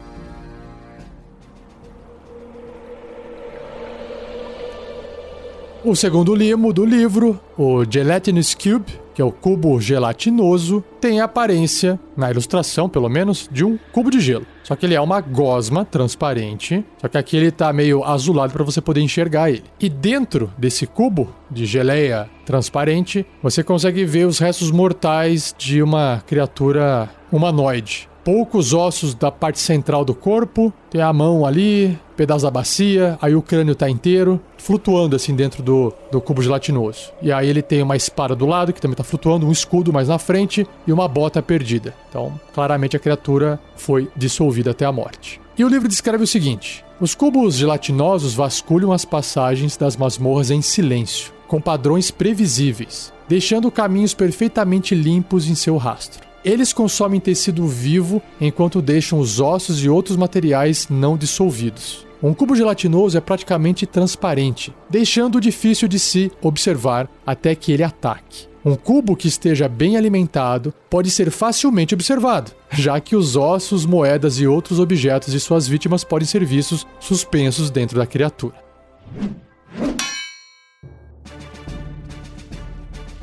O 5.84 5.96
segundo 5.96 6.36
limo 6.36 6.72
do 6.72 6.86
livro, 6.86 7.40
o 7.58 7.84
Gelatinous 7.90 8.54
Cube, 8.54 9.02
que 9.16 9.22
é 9.22 9.26
o 9.26 9.32
cubo 9.32 9.82
gelatinoso, 9.82 10.84
tem 11.02 11.20
a 11.20 11.24
aparência, 11.24 12.00
na 12.16 12.30
ilustração 12.30 12.88
pelo 12.88 13.10
menos, 13.10 13.50
de 13.52 13.66
um 13.66 13.80
cubo 13.92 14.12
de 14.12 14.20
gelo. 14.20 14.46
Só 14.64 14.76
que 14.76 14.86
ele 14.86 14.94
é 14.94 15.02
uma 15.02 15.20
gosma 15.20 15.84
transparente, 15.84 16.86
só 17.00 17.08
que 17.08 17.18
aqui 17.18 17.36
ele 17.36 17.50
tá 17.50 17.74
meio 17.74 18.04
azulado 18.04 18.54
para 18.54 18.64
você 18.64 18.80
poder 18.80 19.02
enxergar 19.02 19.50
ele. 19.50 19.64
E 19.80 19.90
dentro 19.90 20.54
desse 20.56 20.86
cubo 20.86 21.34
de 21.50 21.66
geleia 21.66 22.30
transparente, 22.46 23.26
você 23.42 23.64
consegue 23.64 24.06
ver 24.06 24.28
os 24.28 24.38
restos 24.38 24.70
mortais 24.70 25.56
de 25.58 25.82
uma 25.82 26.24
criatura 26.28 27.10
humanoide 27.32 28.11
poucos 28.24 28.74
ossos 28.74 29.14
da 29.14 29.32
parte 29.32 29.60
central 29.60 30.06
do 30.06 30.14
corpo, 30.14 30.74
tem 30.90 31.02
a 31.02 31.12
mão 31.12 31.46
ali, 31.46 31.98
pedaço 32.16 32.46
da 32.46 32.52
bacia, 32.52 33.18
aí 33.22 33.36
o 33.36 33.42
crânio 33.42 33.76
tá 33.76 33.90
inteiro, 33.90 34.40
flutuando 34.58 35.16
assim 35.16 35.36
dentro 35.36 35.64
do, 35.64 35.94
do 36.12 36.22
cubo 36.22 36.42
gelatinoso. 36.42 37.12
E 37.22 37.32
aí 37.32 37.50
ele 37.50 37.62
tem 37.62 37.82
uma 37.82 37.96
espada 37.96 38.36
do 38.36 38.46
lado, 38.46 38.74
que 38.74 38.82
também 38.82 38.96
tá 38.96 39.04
flutuando, 39.04 39.48
um 39.48 39.52
escudo 39.52 39.92
mais 39.92 40.08
na 40.08 40.20
frente 40.20 40.68
e 40.86 40.94
uma 40.94 41.08
bota 41.08 41.42
perdida. 41.42 41.94
Então, 42.10 42.40
claramente 42.54 42.96
a 42.96 43.00
criatura 43.00 43.60
foi 43.76 44.08
dissolvida 44.16 44.72
até 44.72 44.86
a 44.86 44.92
morte. 44.92 45.42
E 45.58 45.66
o 45.66 45.68
livro 45.68 45.88
descreve 45.88 46.24
o 46.24 46.28
seguinte: 46.28 46.86
os 47.00 47.16
cubos 47.16 47.56
gelatinosos 47.56 48.34
vasculham 48.34 48.92
as 48.92 49.06
passagens 49.06 49.76
das 49.76 49.98
masmorras 49.98 50.52
em 50.52 50.62
silêncio, 50.62 51.34
com 51.48 51.60
padrões 51.60 52.12
previsíveis, 52.12 53.12
deixando 53.28 53.72
caminhos 53.72 54.14
perfeitamente 54.14 54.96
limpos 54.96 55.48
em 55.50 55.56
seu 55.56 55.78
rastro. 55.78 56.31
Eles 56.44 56.74
consomem 56.74 57.20
tecido 57.20 57.68
vivo 57.68 58.22
enquanto 58.40 58.82
deixam 58.82 59.20
os 59.20 59.40
ossos 59.40 59.84
e 59.84 59.90
outros 59.90 60.18
materiais 60.18 60.88
não 60.90 61.16
dissolvidos. 61.16 62.08
Um 62.22 62.34
cubo 62.34 62.56
gelatinoso 62.56 63.18
é 63.18 63.22
praticamente 63.22 63.86
transparente, 63.86 64.74
deixando 64.90 65.42
difícil 65.42 65.88
de 65.88 66.00
se 66.00 66.32
observar 66.42 67.10
até 67.26 67.54
que 67.54 67.72
ele 67.72 67.84
ataque. 67.84 68.48
Um 68.64 68.76
cubo 68.76 69.16
que 69.16 69.28
esteja 69.28 69.68
bem 69.68 69.98
alimentado 69.98 70.74
pode 70.88 71.10
ser 71.10 71.32
facilmente 71.32 71.96
observado, 71.96 72.52
já 72.72 73.00
que 73.00 73.16
os 73.16 73.36
ossos, 73.36 73.86
moedas 73.88 74.40
e 74.40 74.46
outros 74.46 74.80
objetos 74.80 75.34
de 75.34 75.40
suas 75.40 75.68
vítimas 75.68 76.04
podem 76.04 76.28
ser 76.28 76.46
vistos 76.46 76.86
suspensos 77.00 77.72
dentro 77.72 77.98
da 77.98 78.06
criatura. 78.06 78.56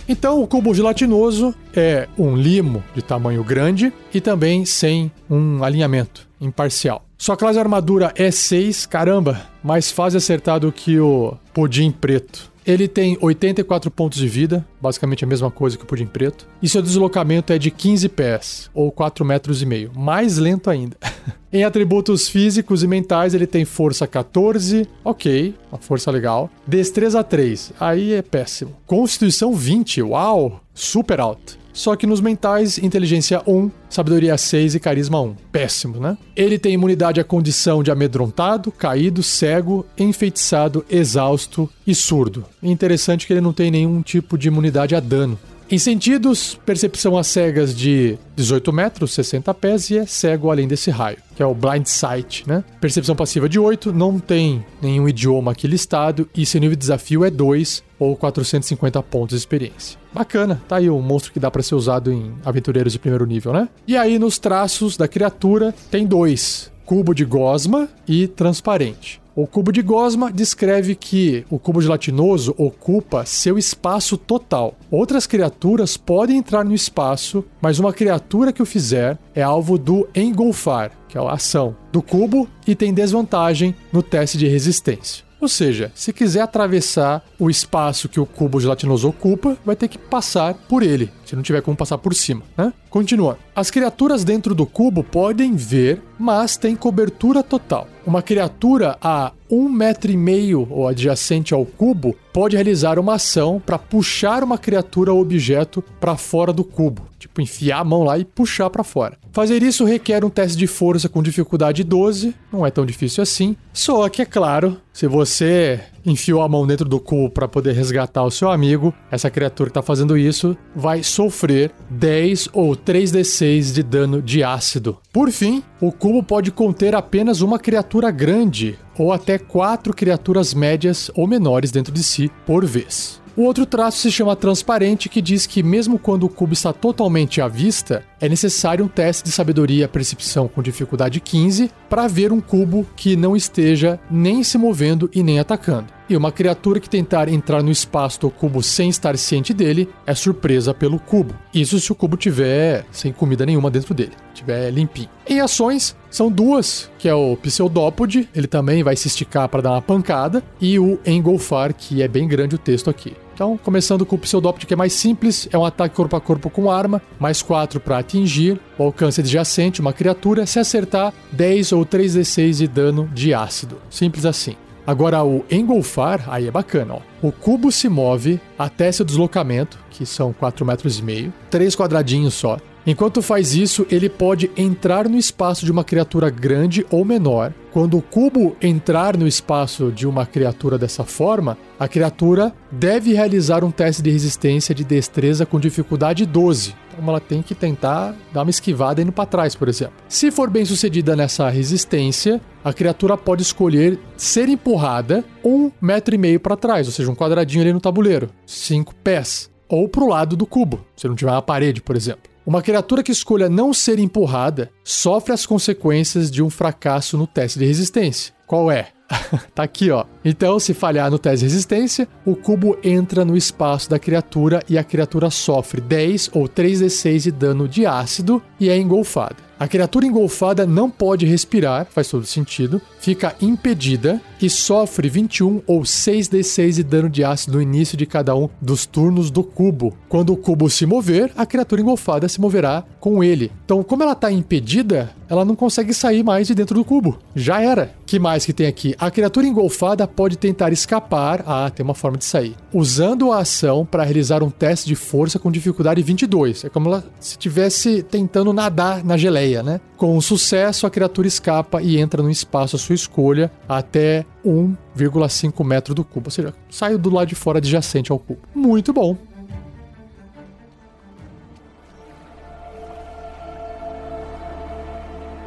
Então, 0.09 0.43
o 0.43 0.47
cubo 0.47 0.73
gelatinoso 0.75 1.55
é 1.75 2.09
um 2.19 2.35
limo 2.35 2.83
de 2.95 3.03
tamanho 3.03 3.45
grande 3.45 3.93
e 4.13 4.21
também 4.21 4.65
sem 4.65 5.13
um 5.29 5.63
alinhamento 5.63 6.27
imparcial. 6.41 7.05
Sua 7.19 7.37
classe 7.37 7.59
armadura 7.59 8.13
é 8.17 8.31
6, 8.31 8.87
caramba, 8.87 9.43
mais 9.63 9.91
fácil 9.91 10.17
acertar 10.17 10.61
do 10.61 10.73
que 10.73 10.99
o 10.99 11.37
pudim 11.53 11.91
preto. 11.91 12.51
Ele 12.65 12.87
tem 12.87 13.19
84 13.21 13.91
pontos 13.91 14.19
de 14.19 14.29
vida, 14.29 14.65
basicamente 14.81 15.25
a 15.25 15.27
mesma 15.27 15.51
coisa 15.51 15.77
que 15.77 15.85
o 15.85 15.87
pudim 15.87 16.07
preto. 16.07 16.47
E 16.63 16.69
seu 16.69 16.81
deslocamento 16.81 17.53
é 17.53 17.59
de 17.59 17.71
15 17.71 18.09
pés, 18.11 18.71
ou 18.73 18.93
4 18.93 19.25
metros 19.25 19.63
e 19.63 19.67
meio. 19.67 19.91
Mais 19.95 20.39
lento 20.39 20.71
ainda. 20.71 20.97
em 21.53 21.65
atributos 21.65 22.29
físicos 22.29 22.83
e 22.83 22.87
mentais, 22.87 23.35
ele 23.35 23.47
tem 23.47 23.65
força 23.65 24.07
14, 24.07 24.89
ok, 25.05 25.55
uma 25.71 25.79
força 25.79 26.11
legal. 26.11 26.51
Destreza 26.67 27.23
3, 27.23 27.73
aí 27.79 28.13
é 28.13 28.23
péssimo. 28.23 28.77
Constituição 28.87 29.55
20, 29.55 30.03
uau, 30.03 30.61
super 30.75 31.21
alto. 31.21 31.59
Só 31.79 31.95
que 31.95 32.09
nos 32.09 32.21
mentais, 32.21 32.77
inteligência 32.77 33.41
1, 33.47 33.71
sabedoria 33.89 34.37
6 34.37 34.75
e 34.75 34.81
carisma 34.81 35.21
1. 35.21 35.37
Péssimo, 35.53 36.01
né? 36.01 36.19
Ele 36.35 36.59
tem 36.59 36.73
imunidade 36.73 37.21
à 37.21 37.25
condição 37.25 37.85
de 37.85 37.91
amedrontado, 37.93 38.73
caído, 38.73 39.23
cego, 39.23 39.87
enfeitiçado, 39.97 40.85
exausto 40.91 41.71
e 41.87 41.95
surdo. 41.95 42.45
Interessante 42.61 43.29
que 43.29 43.33
ele 43.33 43.41
não 43.41 43.53
tem 43.53 43.71
nenhum 43.71 44.03
tipo 44.03 44.37
de 44.37 44.49
imunidade 44.49 44.97
a 44.97 45.01
dano. 45.01 45.39
Em 45.71 45.77
sentidos, 45.77 46.59
percepção 46.65 47.19
às 47.19 47.27
cegas 47.27 47.77
de 47.77 48.19
18 48.35 48.73
metros, 48.73 49.13
60 49.13 49.53
pés, 49.53 49.91
e 49.91 49.99
é 49.99 50.07
cego 50.07 50.51
além 50.51 50.67
desse 50.67 50.91
raio, 50.91 51.19
que 51.37 51.43
é 51.43 51.47
o 51.47 51.55
blind 51.55 51.85
sight, 51.85 52.49
né? 52.49 52.65
Percepção 52.81 53.15
passiva 53.15 53.47
de 53.51 53.59
8, 53.59 53.93
não 53.93 54.19
tem 54.19 54.65
nenhum 54.81 55.07
idioma 55.07 55.53
aqui 55.53 55.67
listado, 55.67 56.27
e 56.35 56.47
seu 56.47 56.59
nível 56.59 56.75
de 56.75 56.81
desafio 56.81 57.23
é 57.23 57.31
2 57.31 57.85
ou 57.99 58.17
450 58.17 59.03
pontos 59.03 59.37
de 59.37 59.43
experiência. 59.43 59.99
Bacana, 60.11 60.59
tá 60.67 60.77
aí 60.77 60.89
um 60.89 61.03
monstro 61.03 61.35
que 61.35 61.39
dá 61.39 61.51
para 61.51 61.63
ser 61.63 61.75
usado 61.75 62.11
em 62.11 62.33
aventureiros 62.47 62.95
de 62.95 62.99
primeiro 62.99 63.27
nível, 63.27 63.53
né? 63.53 63.69
E 63.87 63.95
aí 63.95 64.19
nos 64.19 64.39
traços 64.39 64.97
da 64.97 65.07
criatura 65.07 65.75
tem 65.91 66.07
dois: 66.07 66.73
cubo 66.87 67.15
de 67.15 67.27
gosma 67.27 67.91
e 68.09 68.27
transparente. 68.27 69.21
O 69.41 69.47
cubo 69.47 69.71
de 69.71 69.83
gosma 69.83 70.33
descreve 70.33 70.97
que 70.97 71.47
o 71.49 71.61
cubo 71.61 71.81
gelatinoso 71.81 72.53
ocupa 72.59 73.25
seu 73.25 73.57
espaço 73.57 74.19
total. 74.19 74.75
Outras 74.91 75.29
criaturas 75.29 75.97
podem 75.97 76.39
entrar 76.39 76.65
no 76.65 76.75
espaço, 76.75 77.45
mas 77.61 77.79
uma 77.79 77.93
criatura 77.93 78.53
que 78.53 78.61
o 78.61 78.67
fizer 78.67 79.17
é 79.37 79.41
alvo 79.41 79.79
do 79.79 80.09
engolfar, 80.13 80.91
que 81.09 81.17
é 81.17 81.21
a 81.21 81.35
ação 81.35 81.77
do 81.93 82.03
cubo, 82.03 82.49
e 82.67 82.75
tem 82.75 82.93
desvantagem 82.93 83.77
no 83.93 84.03
teste 84.03 84.37
de 84.37 84.49
resistência. 84.49 85.23
Ou 85.41 85.47
seja, 85.47 85.93
se 85.95 86.13
quiser 86.13 86.41
atravessar 86.41 87.25
o 87.39 87.49
espaço 87.49 88.09
que 88.09 88.19
o 88.19 88.27
cubo 88.27 88.61
gelatinoso 88.61 89.09
ocupa, 89.09 89.57
vai 89.65 89.77
ter 89.77 89.87
que 89.87 89.99
passar 89.99 90.53
por 90.53 90.83
ele, 90.83 91.13
se 91.25 91.37
não 91.37 91.45
tiver 91.45 91.63
como 91.63 91.77
passar 91.77 91.99
por 91.99 92.13
cima, 92.13 92.43
né? 92.57 92.73
Continuando. 92.91 93.39
As 93.55 93.71
criaturas 93.71 94.25
dentro 94.25 94.53
do 94.53 94.67
cubo 94.67 95.05
podem 95.05 95.55
ver, 95.55 96.03
mas 96.19 96.57
tem 96.57 96.75
cobertura 96.75 97.41
total. 97.43 97.87
Uma 98.09 98.23
criatura 98.23 98.97
a 99.03 99.33
um 99.51 99.69
metro 99.69 100.11
e 100.11 100.17
meio 100.17 100.67
ou 100.71 100.89
adjacente 100.89 101.53
ao 101.53 101.67
cubo 101.67 102.17
pode 102.33 102.57
realizar 102.57 102.99
uma 102.99 103.17
ação 103.17 103.61
para 103.65 103.79
puxar 103.79 104.43
uma 104.43 104.57
criatura 104.57 105.13
ou 105.13 105.21
objeto 105.21 105.85
para 106.01 106.17
fora 106.17 106.51
do 106.51 106.65
cubo, 106.65 107.03
tipo 107.19 107.39
enfiar 107.43 107.81
a 107.81 107.85
mão 107.85 108.05
lá 108.05 108.19
e 108.19 108.25
puxar 108.25 108.71
para 108.71 108.83
fora. 108.83 109.19
Fazer 109.31 109.63
isso 109.63 109.85
requer 109.85 110.25
um 110.25 110.31
teste 110.31 110.57
de 110.57 110.67
força 110.67 111.07
com 111.07 111.23
dificuldade 111.23 111.85
12, 111.85 112.35
não 112.51 112.65
é 112.65 112.71
tão 112.71 112.87
difícil 112.87 113.23
assim. 113.23 113.55
Só 113.75 114.09
que 114.09 114.23
é 114.23 114.25
claro, 114.25 114.79
se 114.91 115.07
você 115.07 115.79
enfiou 116.11 116.43
a 116.43 116.49
mão 116.49 116.67
dentro 116.67 116.89
do 116.89 117.01
cubo 117.01 117.31
para 117.31 117.49
poder 117.49 117.73
resgatar 117.73 118.25
o 118.25 118.31
seu 118.31 118.51
amigo, 118.51 118.93
essa 119.11 119.31
criatura 119.31 119.69
que 119.69 119.73
está 119.73 119.83
fazendo 119.83 120.17
isso 120.17 120.57
vai 120.75 121.03
sofrer 121.03 121.73
10 121.91 122.51
ou 122.53 122.77
3d6 122.77 123.73
de 123.73 123.83
dano 123.83 124.23
de 124.23 124.43
ácido. 124.43 124.99
Por 125.13 125.31
fim, 125.31 125.63
o 125.81 125.93
cubo 125.93 126.23
pode 126.23 126.51
conter 126.51 126.95
apenas 126.95 127.41
uma 127.41 127.59
criatura 127.59 128.11
grande 128.11 128.79
ou 128.99 129.13
até 129.13 129.39
quatro 129.39 129.95
criaturas 129.95 130.53
médias 130.53 131.11
ou 131.15 131.27
menores 131.27 131.71
dentro 131.71 131.93
de 131.93 132.03
si 132.03 132.31
por 132.45 132.65
vez. 132.65 133.21
O 133.39 133.43
outro 133.43 133.65
traço 133.65 133.99
se 133.99 134.11
chama 134.11 134.35
transparente, 134.35 135.09
que 135.09 135.23
diz 135.23 135.47
que 135.47 135.63
mesmo 135.63 135.97
quando 135.97 136.25
o 136.25 136.29
cubo 136.29 136.53
está 136.53 136.73
totalmente 136.73 137.41
à 137.41 137.47
vista, 137.47 138.05
é 138.21 138.29
necessário 138.29 138.85
um 138.85 138.89
teste 138.89 139.23
de 139.23 139.31
sabedoria 139.31 139.87
percepção 139.87 140.49
com 140.49 140.61
dificuldade 140.61 141.21
15 141.21 141.71
para 141.89 142.09
ver 142.09 142.33
um 142.33 142.41
cubo 142.41 142.85
que 142.97 143.15
não 143.15 143.37
esteja 143.37 144.01
nem 144.11 144.43
se 144.43 144.59
movendo 144.59 145.09
e 145.15 145.23
nem 145.23 145.39
atacando. 145.39 145.98
E 146.09 146.17
uma 146.17 146.33
criatura 146.33 146.81
que 146.81 146.89
tentar 146.89 147.29
entrar 147.29 147.63
no 147.63 147.71
espaço 147.71 148.21
do 148.21 148.31
cubo 148.31 148.63
sem 148.63 148.89
estar 148.89 149.17
ciente 149.19 149.53
dele 149.53 149.89
é 150.07 150.15
surpresa 150.15 150.73
pelo 150.73 150.99
cubo. 150.99 151.35
Isso 151.53 151.79
se 151.79 151.93
o 151.93 151.95
cubo 151.95 152.17
tiver 152.17 152.87
sem 152.91 153.13
comida 153.13 153.45
nenhuma 153.45 153.71
dentro 153.71 153.93
dele, 153.93 154.13
tiver 154.33 154.71
limpinho. 154.71 155.11
Em 155.29 155.41
ações, 155.41 155.95
são 156.11 156.31
duas, 156.31 156.91
que 156.99 157.09
é 157.09 157.15
o 157.15 157.37
Pseudópode, 157.37 158.29
ele 158.35 158.47
também 158.47 158.83
vai 158.83 158.97
se 158.97 159.09
esticar 159.09 159.49
para 159.49 159.61
dar 159.61 159.73
uma 159.73 159.83
pancada, 159.83 160.43
e 160.59 160.79
o 160.79 160.99
Engolfar, 161.05 161.75
que 161.75 162.03
é 162.03 162.09
bem 162.09 162.27
grande 162.27 162.55
o 162.55 162.59
texto 162.59 162.89
aqui. 162.89 163.15
Então, 163.35 163.57
começando 163.57 164.07
com 164.07 164.17
o 164.17 164.19
Pseudópode, 164.19 164.67
que 164.67 164.73
é 164.73 164.77
mais 164.77 164.95
simples, 164.95 165.49
é 165.53 165.59
um 165.59 165.65
ataque 165.65 165.95
corpo 165.95 166.17
a 166.17 166.21
corpo 166.21 166.51
com 166.51 166.71
arma, 166.71 167.01
mais 167.21 167.43
4 167.43 167.79
para 167.79 167.99
atingir, 167.99 168.59
o 168.77 168.83
alcance 168.83 169.21
adjacente, 169.21 169.81
uma 169.81 169.93
criatura, 169.93 170.47
se 170.47 170.59
acertar, 170.59 171.13
10 171.31 171.73
ou 171.73 171.85
3d6 171.85 172.57
de 172.57 172.67
dano 172.67 173.09
de 173.13 173.35
ácido. 173.35 173.77
Simples 173.91 174.25
assim. 174.25 174.57
Agora, 174.89 175.23
o 175.23 175.45
engolfar, 175.51 176.25
aí 176.29 176.49
é 176.49 176.51
bacana, 176.51 176.95
ó. 176.95 177.01
O 177.21 177.31
cubo 177.31 177.71
se 177.71 177.91
move 177.91 178.41
até 178.59 178.91
seu 178.91 179.05
deslocamento, 179.05 179.79
que 179.91 180.07
são 180.07 180.33
4 180.33 180.65
metros 180.65 180.99
e 180.99 181.03
meio, 181.03 181.31
três 181.51 181.77
quadradinhos 181.77 182.33
só. 182.33 182.57
Enquanto 182.89 183.21
faz 183.21 183.55
isso, 183.55 183.87
ele 183.91 184.09
pode 184.09 184.51
entrar 184.57 185.11
no 185.11 185.19
espaço 185.19 185.63
de 185.63 185.71
uma 185.71 185.85
criatura 185.85 186.31
grande 186.31 186.87
ou 186.91 187.05
menor. 187.05 187.53
Quando 187.71 187.99
o 187.99 188.03
cubo 188.03 188.57
entrar 188.63 189.15
no 189.15 189.29
espaço 189.29 189.93
de 189.93 190.07
uma 190.07 190.25
criatura 190.25 190.79
dessa 190.79 191.05
forma, 191.05 191.59
a 191.79 191.87
criatura 191.87 192.51
deve 192.73 193.13
realizar 193.13 193.63
um 193.63 193.71
teste 193.71 194.01
de 194.01 194.11
resistência 194.11 194.75
de 194.75 194.85
destreza 194.85 195.45
com 195.45 195.61
dificuldade 195.61 196.25
12. 196.25 196.75
Então 196.91 197.07
ela 197.11 197.21
tem 197.21 197.43
que 197.43 197.55
tentar 197.55 198.17
dar 198.33 198.41
uma 198.41 198.49
esquivada 198.49 199.03
indo 199.03 199.13
para 199.13 199.27
trás, 199.27 199.55
por 199.55 199.69
exemplo. 199.69 199.97
Se 200.09 200.31
for 200.31 200.49
bem 200.49 200.65
sucedida 200.65 201.15
nessa 201.15 201.51
resistência, 201.51 202.41
a 202.65 202.73
criatura 202.73 203.19
pode 203.19 203.43
escolher 203.43 203.99
ser 204.17 204.49
empurrada 204.49 205.23
um 205.45 205.71
metro 205.79 206.15
e 206.15 206.19
meio 206.19 206.41
para 206.41 206.57
trás, 206.57 206.87
ou 206.87 206.93
seja, 206.95 207.11
um 207.11 207.15
quadradinho 207.15 207.63
ali 207.65 207.73
no 207.75 207.83
tabuleiro, 207.83 208.31
cinco 208.47 208.95
pés, 208.95 209.51
ou 209.69 209.87
para 209.91 210.05
o 210.05 210.09
lado 210.09 210.35
do 210.35 210.47
cubo, 210.47 210.87
se 210.97 211.07
não 211.07 211.15
tiver 211.15 211.31
uma 211.31 211.43
parede, 211.43 211.83
por 211.83 211.95
exemplo. 211.95 212.28
Uma 212.49 212.63
criatura 212.63 213.03
que 213.03 213.13
escolha 213.13 213.47
não 213.47 213.75
ser 213.75 213.99
empurrada 213.99 214.71
sofre 214.83 215.35
as 215.35 215.45
consequências 215.45 216.31
de 216.31 216.43
um 216.43 216.49
fracasso 216.49 217.19
no 217.19 217.27
teste 217.27 217.59
de 217.59 217.67
resistência. 217.67 218.33
Qual 218.47 218.73
é? 218.73 218.89
tá 219.55 219.65
aqui, 219.65 219.91
ó. 219.91 220.07
Então, 220.25 220.59
se 220.59 220.73
falhar 220.73 221.11
no 221.11 221.19
teste 221.19 221.41
de 221.41 221.53
resistência, 221.53 222.09
o 222.25 222.35
cubo 222.35 222.79
entra 222.83 223.23
no 223.23 223.37
espaço 223.37 223.91
da 223.91 223.99
criatura 223.99 224.63
e 224.67 224.79
a 224.79 224.83
criatura 224.83 225.29
sofre 225.29 225.79
10 225.79 226.31
ou 226.33 226.49
3d6 226.49 227.19
de 227.25 227.31
dano 227.33 227.69
de 227.69 227.85
ácido 227.85 228.43
e 228.59 228.71
é 228.71 228.79
engolfada. 228.79 229.48
A 229.59 229.67
criatura 229.67 230.07
engolfada 230.07 230.65
não 230.65 230.89
pode 230.89 231.27
respirar, 231.27 231.87
faz 231.91 232.09
todo 232.09 232.25
sentido, 232.25 232.81
fica 233.01 233.35
impedida 233.41 234.21
e 234.41 234.49
sofre 234.49 235.09
21 235.09 235.63
ou 235.67 235.81
6d6 235.81 236.75
de 236.75 236.85
dano 236.85 237.11
de 237.11 237.25
ácido 237.25 237.57
no 237.57 237.63
início 237.63 237.97
de 237.97 238.07
cada 238.07 238.37
um 238.37 238.49
dos 238.61 238.87
turnos 238.87 239.31
do 239.31 239.43
cubo. 239.43 239.97
Quando 240.09 240.33
o 240.33 240.37
cubo 240.37 240.71
se 240.71 240.87
mover, 240.87 241.33
a 241.37 241.45
criatura 241.45 241.81
engolfada 241.81 242.29
se 242.29 242.41
moverá 242.41 242.85
com 243.01 243.25
ele. 243.25 243.51
Então, 243.65 243.83
como 243.83 244.03
ela 244.03 244.13
está 244.13 244.31
impedida, 244.31 245.11
ela 245.29 245.45
não 245.45 245.55
consegue 245.55 245.93
sair 245.93 246.25
mais 246.25 246.47
de 246.47 246.55
dentro 246.55 246.75
do 246.75 246.85
cubo. 246.85 247.19
Já 247.35 247.61
era. 247.61 247.93
Que 248.07 248.19
mais 248.19 248.47
que 248.47 248.53
tem 248.53 248.67
aqui? 248.67 248.95
A 248.99 249.11
criatura 249.11 249.47
engolfada 249.47 250.07
pode 250.07 250.39
tentar 250.39 250.73
escapar. 250.73 251.45
Ah, 251.47 251.71
tem 251.71 251.85
uma 251.85 251.95
forma 251.95 252.17
de 252.17 252.25
sair. 252.25 252.55
Usando 252.73 253.31
a 253.31 253.41
ação 253.41 253.85
para 253.85 254.05
realizar 254.05 254.43
um 254.43 254.51
teste 254.51 254.87
de 254.87 254.95
força 254.95 255.39
com 255.39 255.51
dificuldade 255.51 256.03
22. 256.03 256.65
É 256.65 256.69
como 256.69 256.89
ela 256.89 257.05
se 257.21 257.33
estivesse 257.33 258.03
tentando 258.03 258.53
nadar 258.53 259.05
na 259.05 259.17
geleia, 259.17 259.48
né? 259.57 259.81
Com 259.97 260.21
sucesso, 260.21 260.87
a 260.87 260.91
criatura 260.91 261.27
escapa 261.27 261.83
e 261.83 261.99
entra 261.99 262.23
no 262.23 262.31
espaço 262.31 262.77
à 262.77 262.79
sua 262.79 262.95
escolha 262.95 263.51
até 263.69 264.25
1,5 264.45 265.65
metro 265.65 265.95
do 265.95 266.05
cubo. 266.05 266.29
Ou 266.29 266.31
seja, 266.31 266.55
sai 266.71 266.97
do 266.97 267.11
lado 267.11 267.29
de 267.29 267.35
fora 267.35 267.59
adjacente 267.59 268.13
ao 268.13 268.19
cubo. 268.19 268.41
Muito 268.55 268.93
bom. 268.93 269.17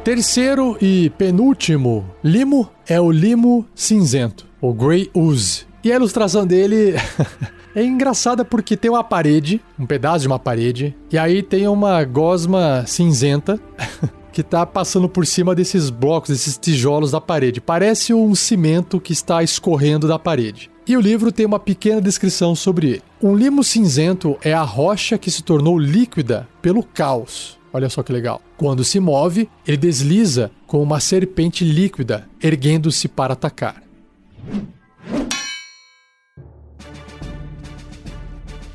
Terceiro 0.04 0.76
e 0.80 1.10
penúltimo 1.10 2.04
limo 2.24 2.68
é 2.88 3.00
o 3.00 3.12
limo 3.12 3.64
cinzento, 3.72 4.48
o 4.60 4.74
Grey 4.74 5.08
Ooze. 5.14 5.64
E 5.84 5.92
a 5.92 5.94
ilustração 5.94 6.44
dele 6.44 6.94
é 7.74 7.84
engraçada 7.84 8.44
porque 8.44 8.76
tem 8.76 8.90
uma 8.90 9.04
parede, 9.04 9.60
um 9.78 9.86
pedaço 9.86 10.20
de 10.20 10.26
uma 10.26 10.38
parede, 10.38 10.94
e 11.10 11.18
aí 11.18 11.42
tem 11.42 11.66
uma 11.68 12.02
gosma 12.04 12.84
cinzenta 12.86 13.60
que 14.32 14.42
tá 14.42 14.64
passando 14.64 15.08
por 15.08 15.26
cima 15.26 15.54
desses 15.54 15.90
blocos, 15.90 16.30
desses 16.30 16.56
tijolos 16.56 17.10
da 17.10 17.20
parede. 17.20 17.60
Parece 17.60 18.14
um 18.14 18.34
cimento 18.34 19.00
que 19.00 19.12
está 19.12 19.42
escorrendo 19.42 20.08
da 20.08 20.18
parede. 20.18 20.70
E 20.86 20.96
o 20.96 21.00
livro 21.00 21.30
tem 21.30 21.46
uma 21.46 21.60
pequena 21.60 22.00
descrição 22.00 22.54
sobre 22.56 22.88
ele. 22.88 23.02
Um 23.22 23.36
limo 23.36 23.62
cinzento 23.62 24.36
é 24.42 24.52
a 24.52 24.62
rocha 24.62 25.16
que 25.16 25.30
se 25.30 25.42
tornou 25.42 25.78
líquida 25.78 26.48
pelo 26.60 26.82
caos. 26.82 27.58
Olha 27.72 27.88
só 27.88 28.02
que 28.02 28.12
legal. 28.12 28.42
Quando 28.56 28.84
se 28.84 28.98
move, 28.98 29.48
ele 29.66 29.76
desliza 29.76 30.50
como 30.66 30.82
uma 30.82 31.00
serpente 31.00 31.64
líquida, 31.64 32.28
erguendo-se 32.42 33.08
para 33.08 33.34
atacar. 33.34 33.82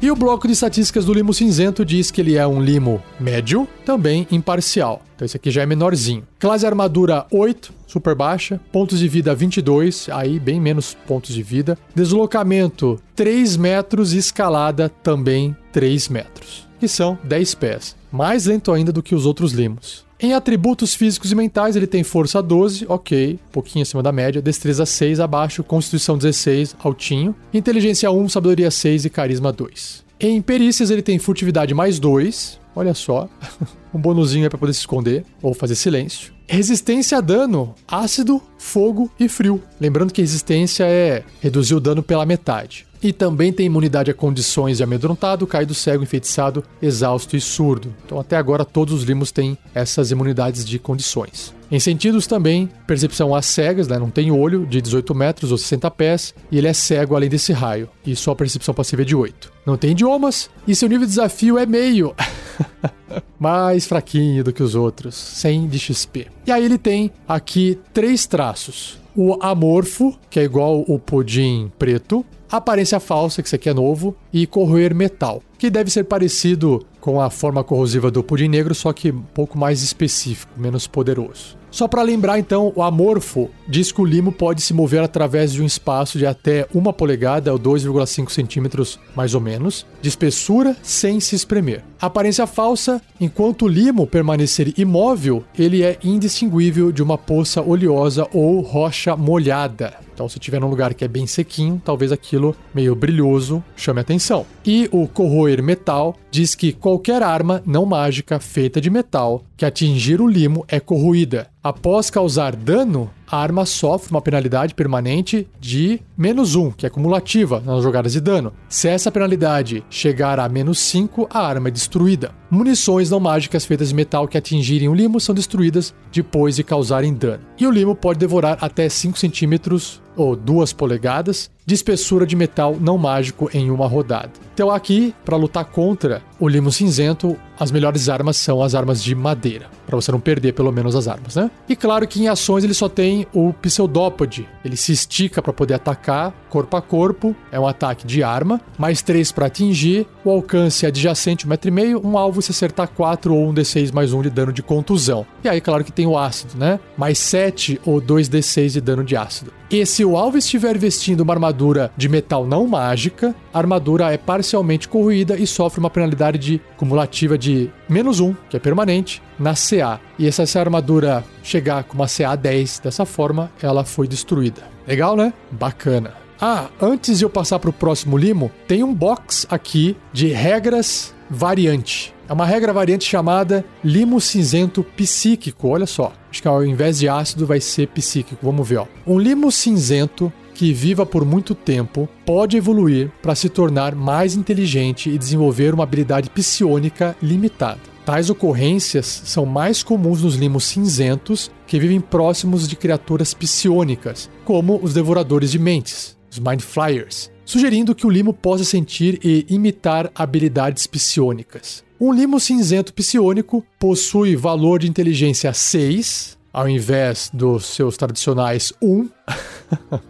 E 0.01 0.11
o 0.11 0.15
bloco 0.15 0.47
de 0.47 0.53
estatísticas 0.53 1.05
do 1.05 1.13
limo 1.13 1.33
cinzento 1.33 1.83
diz 1.83 2.11
que 2.11 2.21
ele 2.21 2.35
é 2.35 2.45
um 2.45 2.61
limo 2.61 3.01
médio, 3.19 3.67
também 3.85 4.27
imparcial. 4.31 5.01
Então 5.15 5.25
esse 5.25 5.35
aqui 5.35 5.49
já 5.49 5.63
é 5.63 5.65
menorzinho. 5.65 6.23
Classe 6.37 6.65
armadura 6.65 7.25
8, 7.31 7.73
super 7.87 8.13
baixa. 8.13 8.61
Pontos 8.71 8.99
de 8.99 9.07
vida 9.07 9.33
22, 9.33 10.09
aí 10.11 10.39
bem 10.39 10.61
menos 10.61 10.95
pontos 11.07 11.33
de 11.33 11.41
vida. 11.41 11.77
Deslocamento 11.95 13.01
3 13.15 13.57
metros 13.57 14.13
e 14.13 14.19
escalada 14.19 14.87
também 14.87 15.55
3 15.71 16.09
metros. 16.09 16.67
Que 16.79 16.87
são 16.87 17.17
10 17.23 17.55
pés 17.55 17.97
mais 18.11 18.45
lento 18.45 18.71
ainda 18.71 18.91
do 18.91 19.03
que 19.03 19.15
os 19.15 19.25
outros 19.25 19.51
limos. 19.51 20.06
Em 20.19 20.33
atributos 20.33 20.95
físicos 20.95 21.31
e 21.31 21.35
mentais, 21.35 21.75
ele 21.75 21.85
tem 21.85 22.03
força 22.03 22.41
12, 22.41 22.87
ok, 22.89 23.39
pouquinho 23.51 23.83
acima 23.83 24.01
da 24.01 24.11
média, 24.11 24.41
destreza 24.41 24.83
6 24.83 25.19
abaixo, 25.19 25.63
constituição 25.63 26.17
16, 26.17 26.75
altinho, 26.79 27.35
inteligência 27.53 28.09
1, 28.09 28.29
sabedoria 28.29 28.71
6 28.71 29.05
e 29.05 29.09
carisma 29.11 29.53
2. 29.53 30.03
Em 30.19 30.41
perícias, 30.41 30.89
ele 30.89 31.03
tem 31.03 31.19
furtividade 31.19 31.71
mais 31.75 31.99
2, 31.99 32.59
olha 32.75 32.95
só, 32.95 33.29
um 33.93 33.99
bonuzinho 33.99 34.47
é 34.47 34.49
para 34.49 34.57
poder 34.57 34.73
se 34.73 34.79
esconder 34.79 35.23
ou 35.39 35.53
fazer 35.53 35.75
silêncio. 35.75 36.33
Resistência 36.47 37.19
a 37.19 37.21
dano, 37.21 37.75
ácido, 37.87 38.41
fogo 38.57 39.11
e 39.19 39.29
frio. 39.29 39.61
Lembrando 39.79 40.11
que 40.11 40.21
resistência 40.21 40.85
é 40.85 41.23
reduzir 41.41 41.75
o 41.75 41.79
dano 41.79 42.01
pela 42.01 42.25
metade. 42.25 42.86
E 43.01 43.13
também 43.13 43.51
tem 43.53 43.65
imunidade 43.65 44.11
a 44.11 44.13
condições 44.13 44.77
de 44.77 44.83
amedrontado, 44.83 45.47
caído 45.47 45.73
cego, 45.73 46.03
enfeitiçado, 46.03 46.63
exausto 46.81 47.35
e 47.35 47.41
surdo. 47.41 47.93
Então 48.05 48.19
até 48.19 48.35
agora 48.35 48.65
todos 48.65 48.93
os 48.93 49.03
limos 49.03 49.31
têm 49.31 49.57
essas 49.73 50.11
imunidades 50.11 50.65
de 50.65 50.79
condições. 50.79 51.55
Em 51.69 51.79
sentidos 51.81 52.25
também, 52.25 52.69
percepção 52.87 53.35
às 53.35 53.45
cegas, 53.45 53.89
né? 53.89 53.99
não 53.99 54.09
tem 54.09 54.31
olho, 54.31 54.65
de 54.65 54.81
18 54.81 55.13
metros 55.13 55.51
ou 55.51 55.57
60 55.57 55.91
pés, 55.91 56.33
e 56.49 56.57
ele 56.57 56.67
é 56.67 56.73
cego 56.73 57.13
além 57.13 57.29
desse 57.29 57.51
raio, 57.51 57.89
e 58.05 58.15
só 58.15 58.31
a 58.31 58.35
percepção 58.35 58.73
passiva 58.73 59.01
é 59.01 59.05
de 59.05 59.13
8. 59.13 59.51
Não 59.65 59.75
tem 59.75 59.91
idiomas, 59.91 60.49
e 60.65 60.73
seu 60.73 60.87
nível 60.87 61.05
de 61.05 61.11
desafio 61.11 61.57
é 61.57 61.65
meio. 61.65 62.15
mais 63.37 63.85
fraquinho 63.85 64.43
do 64.43 64.53
que 64.53 64.63
os 64.63 64.75
outros, 64.75 65.15
100 65.15 65.67
de 65.67 65.79
XP. 65.79 66.27
E 66.45 66.51
aí 66.51 66.63
ele 66.63 66.77
tem 66.77 67.11
aqui 67.27 67.77
três 67.93 68.25
traços. 68.25 68.97
O 69.19 69.35
amorfo, 69.41 70.15
que 70.29 70.39
é 70.39 70.43
igual 70.43 70.85
o 70.87 70.99
pudim 70.99 71.71
preto, 71.79 72.23
aparência 72.51 72.99
falsa, 72.99 73.41
que 73.41 73.47
isso 73.47 73.55
aqui 73.55 73.67
é 73.67 73.73
novo, 73.73 74.15
e 74.31 74.45
corroer 74.45 74.93
metal, 74.93 75.41
que 75.57 75.71
deve 75.71 75.89
ser 75.89 76.03
parecido 76.03 76.85
com 77.01 77.19
a 77.19 77.31
forma 77.31 77.63
corrosiva 77.63 78.11
do 78.11 78.21
pudim 78.21 78.47
negro, 78.47 78.75
só 78.75 78.93
que 78.93 79.09
um 79.09 79.23
pouco 79.33 79.57
mais 79.57 79.81
específico, 79.81 80.51
menos 80.55 80.85
poderoso. 80.85 81.57
Só 81.69 81.87
para 81.87 82.01
lembrar, 82.01 82.39
então, 82.39 82.71
o 82.75 82.81
amorfo 82.81 83.49
diz 83.67 83.91
que 83.91 84.01
o 84.01 84.05
limo 84.05 84.31
pode 84.31 84.61
se 84.61 84.73
mover 84.73 85.03
através 85.03 85.53
de 85.53 85.61
um 85.61 85.65
espaço 85.65 86.17
de 86.17 86.25
até 86.25 86.65
uma 86.73 86.93
polegada 86.93 87.51
ou 87.51 87.59
2,5 87.59 88.31
centímetros, 88.31 88.99
mais 89.15 89.35
ou 89.35 89.41
menos, 89.41 89.85
de 90.01 90.09
espessura 90.09 90.75
sem 90.81 91.19
se 91.19 91.35
espremer. 91.35 91.83
Aparência 92.01 92.47
falsa, 92.47 93.01
enquanto 93.19 93.65
o 93.65 93.67
limo 93.67 94.07
permanecer 94.07 94.73
imóvel, 94.77 95.43
ele 95.57 95.83
é 95.83 95.97
indistinguível 96.03 96.91
de 96.91 97.03
uma 97.03 97.17
poça 97.17 97.61
oleosa 97.61 98.27
ou 98.33 98.61
rocha 98.61 99.06
molhada. 99.15 99.93
Então, 100.13 100.27
se 100.27 100.39
tiver 100.39 100.59
num 100.59 100.69
lugar 100.69 100.93
que 100.93 101.05
é 101.05 101.07
bem 101.07 101.27
sequinho, 101.27 101.81
talvez 101.83 102.11
aquilo 102.11 102.55
meio 102.73 102.95
brilhoso 102.95 103.63
chame 103.75 104.01
atenção. 104.01 104.45
E 104.67 104.89
o 104.91 105.07
corroer 105.07 105.63
metal 105.63 106.13
diz 106.29 106.53
que 106.53 106.73
qualquer 106.73 107.23
arma 107.23 107.63
não 107.65 107.85
mágica 107.85 108.37
feita 108.37 108.81
de 108.81 108.89
metal 108.89 109.45
que 109.55 109.63
atingir 109.63 110.19
o 110.19 110.27
limo 110.27 110.65
é 110.67 110.77
corroída. 110.77 111.47
Após 111.63 112.09
causar 112.09 112.53
dano, 112.53 113.09
a 113.25 113.37
arma 113.37 113.65
sofre 113.65 114.11
uma 114.11 114.21
penalidade 114.21 114.75
permanente 114.75 115.47
de 115.57 116.01
menos 116.17 116.55
1, 116.55 116.71
que 116.71 116.85
é 116.85 116.89
cumulativa 116.89 117.63
nas 117.65 117.81
jogadas 117.81 118.11
de 118.11 118.19
dano. 118.19 118.51
Se 118.67 118.89
essa 118.89 119.09
penalidade 119.09 119.85
chegar 119.89 120.37
a 120.37 120.49
menos 120.49 120.79
5, 120.79 121.29
a 121.29 121.39
arma 121.39 121.69
é 121.69 121.71
destruída. 121.71 122.35
Munições 122.51 123.09
não 123.09 123.21
mágicas 123.21 123.65
feitas 123.65 123.89
de 123.89 123.95
metal 123.95 124.27
que 124.27 124.37
atingirem 124.37 124.89
o 124.89 124.93
limo 124.93 125.19
são 125.21 125.33
destruídas 125.33 125.93
depois 126.11 126.57
de 126.57 126.63
causarem 126.63 127.13
dano. 127.13 127.43
E 127.57 127.65
o 127.65 127.71
limo 127.71 127.95
pode 127.95 128.19
devorar 128.19 128.57
até 128.59 128.89
5 128.89 129.17
centímetros 129.17 130.01
ou 130.17 130.35
2 130.35 130.73
polegadas 130.73 131.49
de 131.65 131.75
espessura 131.75 132.25
de 132.25 132.35
metal 132.35 132.75
não 132.79 132.97
mágico 132.97 133.49
em 133.53 133.69
uma 133.69 133.87
rodada. 133.87 134.31
Então 134.53 134.71
aqui, 134.71 135.13
para 135.23 135.37
lutar 135.37 135.65
contra 135.65 136.21
o 136.39 136.47
limo 136.47 136.71
cinzento, 136.71 137.37
as 137.59 137.71
melhores 137.71 138.09
armas 138.09 138.37
são 138.37 138.61
as 138.61 138.75
armas 138.75 139.03
de 139.03 139.15
madeira, 139.15 139.67
para 139.85 139.95
você 139.95 140.11
não 140.11 140.19
perder 140.19 140.53
pelo 140.53 140.71
menos 140.71 140.95
as 140.95 141.07
armas, 141.07 141.35
né? 141.35 141.49
E 141.67 141.75
claro 141.75 142.07
que 142.07 142.21
em 142.21 142.27
ações 142.27 142.63
ele 142.63 142.73
só 142.73 142.87
tem 142.87 143.25
o 143.33 143.53
pseudópode, 143.53 144.47
ele 144.63 144.77
se 144.77 144.91
estica 144.91 145.41
para 145.41 145.53
poder 145.53 145.73
atacar 145.75 146.33
corpo 146.49 146.77
a 146.77 146.81
corpo, 146.81 147.35
é 147.51 147.59
um 147.59 147.67
ataque 147.67 148.05
de 148.05 148.23
arma, 148.23 148.61
mais 148.77 149.01
3 149.01 149.31
para 149.31 149.47
atingir, 149.47 150.07
o 150.23 150.29
alcance 150.29 150.85
é 150.85 150.89
adjacente 150.89 151.47
1,5m, 151.47 152.03
um 152.03 152.17
alvo 152.17 152.41
se 152.41 152.51
acertar 152.51 152.89
4 152.89 153.33
ou 153.33 153.49
um 153.49 153.53
D6 153.53 153.93
mais 153.93 154.13
1 154.13 154.23
de 154.23 154.29
dano 154.29 154.53
de 154.53 154.61
contusão. 154.61 155.25
E 155.43 155.49
aí, 155.49 155.61
claro 155.61 155.83
que 155.83 155.91
tem 155.91 156.05
o 156.05 156.17
ácido, 156.17 156.57
né? 156.57 156.79
Mais 156.97 157.17
7 157.17 157.81
ou 157.85 158.01
2D6 158.01 158.69
de 158.69 158.81
dano 158.81 159.03
de 159.03 159.15
ácido. 159.15 159.51
E 159.69 159.85
se 159.85 160.05
o 160.05 160.15
alvo 160.15 160.37
estiver 160.37 160.77
vestindo 160.77 161.21
uma 161.21 161.33
armadura 161.33 161.91
de 161.97 162.07
metal 162.07 162.47
não 162.47 162.65
mágica, 162.65 163.35
a 163.53 163.57
armadura 163.57 164.13
é 164.13 164.17
parcialmente 164.17 164.87
corroída 164.87 165.35
e 165.35 165.45
sofre 165.45 165.79
uma 165.79 165.89
penalidade 165.89 166.26
de 166.35 166.59
cumulativa 166.77 167.37
de 167.37 167.69
menos 167.87 168.19
1, 168.19 168.35
que 168.49 168.57
é 168.57 168.59
permanente, 168.59 169.21
na 169.37 169.53
CA. 169.53 169.99
E 170.17 170.31
se 170.31 170.41
essa 170.41 170.59
armadura 170.59 171.23
chegar 171.43 171.83
com 171.83 171.93
uma 171.93 172.07
CA 172.07 172.35
10 172.35 172.79
dessa 172.79 173.05
forma, 173.05 173.51
ela 173.61 173.85
foi 173.85 174.07
destruída. 174.07 174.63
Legal, 174.87 175.15
né? 175.15 175.31
Bacana. 175.51 176.15
Ah, 176.41 176.69
antes 176.81 177.19
de 177.19 177.25
eu 177.25 177.29
passar 177.29 177.59
para 177.59 177.69
o 177.69 177.73
próximo 177.73 178.17
limo, 178.17 178.51
tem 178.67 178.83
um 178.83 178.93
box 178.93 179.45
aqui 179.49 179.95
de 180.11 180.27
regras 180.27 181.13
variante. 181.29 182.13
É 182.29 182.33
uma 182.33 182.45
regra 182.45 182.73
variante 182.73 183.05
chamada 183.05 183.63
limo 183.83 184.19
cinzento 184.19 184.83
psíquico. 184.83 185.69
Olha 185.69 185.85
só. 185.85 186.11
Acho 186.29 186.41
que 186.41 186.47
ao 186.47 186.63
invés 186.63 186.99
de 186.99 187.07
ácido 187.07 187.45
vai 187.45 187.61
ser 187.61 187.87
psíquico. 187.87 188.45
Vamos 188.45 188.67
ver, 188.67 188.77
ó. 188.77 188.87
Um 189.05 189.17
limo 189.17 189.51
cinzento 189.51 190.31
que 190.57 190.73
viva 190.73 191.05
por 191.05 191.23
muito 191.23 191.53
tempo 191.53 192.09
pode 192.25 192.57
evoluir 192.57 193.11
para 193.21 193.35
se 193.35 193.47
tornar 193.47 193.93
mais 193.93 194.35
inteligente 194.35 195.07
e 195.07 195.15
desenvolver 195.15 195.71
uma 195.71 195.83
habilidade 195.83 196.31
psionica 196.31 197.15
limitada. 197.21 197.79
Tais 198.03 198.31
ocorrências 198.31 199.05
são 199.05 199.45
mais 199.45 199.83
comuns 199.83 200.23
nos 200.23 200.35
limos 200.35 200.63
cinzentos 200.63 201.51
que 201.67 201.79
vivem 201.79 202.01
próximos 202.01 202.67
de 202.67 202.75
criaturas 202.75 203.35
psionicas, 203.35 204.31
como 204.43 204.79
os 204.81 204.95
devoradores 204.95 205.51
de 205.51 205.59
mentes, 205.59 206.17
os 206.31 206.39
Mind 206.39 206.61
Flyers, 206.61 207.29
sugerindo 207.45 207.93
que 207.93 208.07
o 208.07 208.09
limo 208.09 208.33
possa 208.33 208.63
sentir 208.63 209.19
e 209.23 209.45
imitar 209.49 210.09
habilidades 210.15 210.87
psionicas. 210.87 211.83
Um 212.01 212.11
limo 212.11 212.39
cinzento 212.39 212.93
psionico 212.95 213.63
possui 213.77 214.35
valor 214.35 214.79
de 214.79 214.89
inteligência 214.89 215.53
6, 215.53 216.36
ao 216.51 216.67
invés 216.67 217.29
dos 217.33 217.65
seus 217.65 217.97
tradicionais 217.97 218.73
1. 218.81 219.09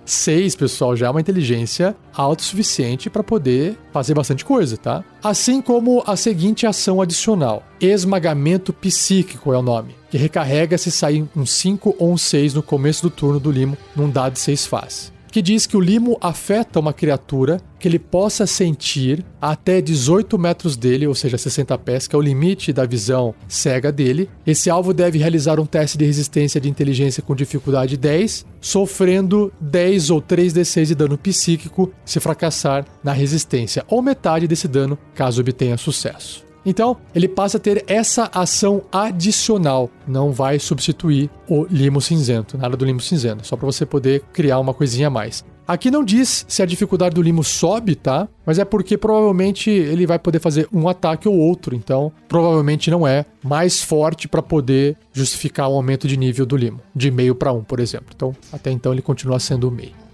6, 0.06 0.56
pessoal, 0.56 0.96
já 0.96 1.08
é 1.08 1.10
uma 1.10 1.20
inteligência 1.20 1.96
autossuficiente 2.14 3.10
para 3.10 3.24
poder 3.24 3.76
fazer 3.92 4.14
bastante 4.14 4.46
coisa, 4.46 4.78
tá? 4.78 5.04
Assim 5.24 5.62
como 5.62 6.04
a 6.06 6.16
seguinte 6.16 6.68
ação 6.68 7.02
adicional: 7.02 7.64
esmagamento 7.82 8.72
psíquico 8.72 9.52
é 9.52 9.58
o 9.58 9.64
nome, 9.64 9.96
que 10.12 10.18
recarrega 10.18 10.78
se 10.78 10.92
sair 10.92 11.28
um 11.36 11.46
5 11.46 11.96
ou 11.98 12.14
um 12.14 12.18
6 12.18 12.54
no 12.54 12.62
começo 12.62 13.02
do 13.02 13.10
turno 13.10 13.40
do 13.40 13.52
limo 13.52 13.78
num 13.96 14.10
dado 14.10 14.34
de 14.34 14.40
6 14.40 14.68
faces 14.68 15.17
que 15.38 15.42
diz 15.44 15.68
que 15.68 15.78
o 15.78 15.80
limo 15.80 16.18
afeta 16.20 16.80
uma 16.80 16.92
criatura 16.92 17.62
que 17.80 17.88
ele 17.88 18.00
possa 18.00 18.48
sentir 18.48 19.24
até 19.40 19.80
18 19.80 20.36
metros 20.36 20.76
dele, 20.76 21.06
ou 21.06 21.14
seja, 21.14 21.38
60 21.38 21.78
pés, 21.78 22.08
que 22.08 22.16
é 22.16 22.18
o 22.18 22.22
limite 22.24 22.74
da 22.74 22.88
visão 22.88 23.36
cega 23.48 23.92
dele. 23.92 24.28
Esse 24.48 24.68
alvo 24.68 24.96
deve 24.96 25.20
realizar 25.20 25.60
um 25.60 25.66
teste 25.68 25.96
de 25.96 26.06
resistência 26.06 26.60
de 26.60 26.68
inteligência 26.68 27.22
com 27.22 27.36
dificuldade 27.36 27.96
10, 27.98 28.48
sofrendo 28.60 29.54
10 29.62 30.10
ou 30.10 30.24
3d6 30.24 30.86
de 30.88 30.96
dano 30.96 31.20
psíquico 31.20 31.94
se 32.04 32.20
fracassar 32.20 32.84
na 33.04 33.12
resistência, 33.12 33.86
ou 33.88 34.02
metade 34.02 34.48
desse 34.48 34.68
dano 34.68 34.98
caso 35.14 35.42
obtenha 35.42 35.78
sucesso. 35.78 36.47
Então, 36.70 36.98
ele 37.16 37.30
passa 37.30 37.56
a 37.56 37.62
ter 37.62 37.86
essa 37.88 38.30
ação 38.34 38.82
adicional, 38.92 39.90
não 40.06 40.34
vai 40.34 40.60
substituir 40.60 41.30
o 41.48 41.66
limo 41.70 42.02
cinzento, 42.02 42.58
nada 42.58 42.76
do 42.76 42.84
limo 42.84 43.00
cinzento, 43.00 43.48
só 43.48 43.56
para 43.56 43.66
você 43.66 43.86
poder 43.86 44.22
criar 44.34 44.60
uma 44.60 44.74
coisinha 44.74 45.08
a 45.08 45.10
mais. 45.10 45.46
Aqui 45.66 45.90
não 45.90 46.04
diz 46.04 46.46
se 46.46 46.62
a 46.62 46.66
dificuldade 46.66 47.16
do 47.16 47.22
limo 47.22 47.42
sobe, 47.42 47.96
tá? 47.96 48.28
Mas 48.46 48.60
é 48.60 48.66
porque 48.66 48.98
provavelmente 48.98 49.70
ele 49.70 50.06
vai 50.06 50.20
poder 50.20 50.40
fazer 50.40 50.68
um 50.74 50.90
ataque 50.90 51.30
ou 51.30 51.38
outro, 51.38 51.74
então 51.74 52.12
provavelmente 52.28 52.92
não 52.92 53.08
é 53.08 53.26
mais 53.42 53.82
forte 53.82 54.28
para 54.28 54.42
poder 54.42 54.98
justificar 55.14 55.70
o 55.70 55.74
aumento 55.74 56.06
de 56.06 56.18
nível 56.18 56.46
do 56.46 56.58
limo, 56.58 56.82
de 56.94 57.10
meio 57.10 57.34
para 57.34 57.54
um, 57.54 57.64
por 57.64 57.80
exemplo. 57.80 58.08
Então, 58.14 58.36
até 58.52 58.72
então 58.72 58.92
ele 58.92 59.02
continua 59.02 59.40
sendo 59.40 59.72
meio. 59.72 60.07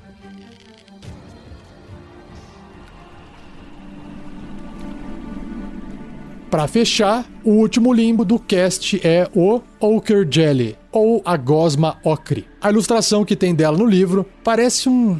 Para 6.53 6.67
fechar, 6.67 7.25
o 7.43 7.49
último 7.49 7.91
limbo 7.91 8.23
do 8.23 8.37
cast 8.37 9.01
é 9.03 9.27
o 9.33 9.59
Ochre 9.79 10.23
Jelly, 10.29 10.77
ou 10.91 11.19
a 11.25 11.35
gosma 11.35 11.97
ocre. 12.03 12.45
A 12.61 12.69
ilustração 12.69 13.25
que 13.25 13.35
tem 13.35 13.55
dela 13.55 13.75
no 13.75 13.87
livro 13.87 14.23
parece 14.43 14.87
um 14.87 15.19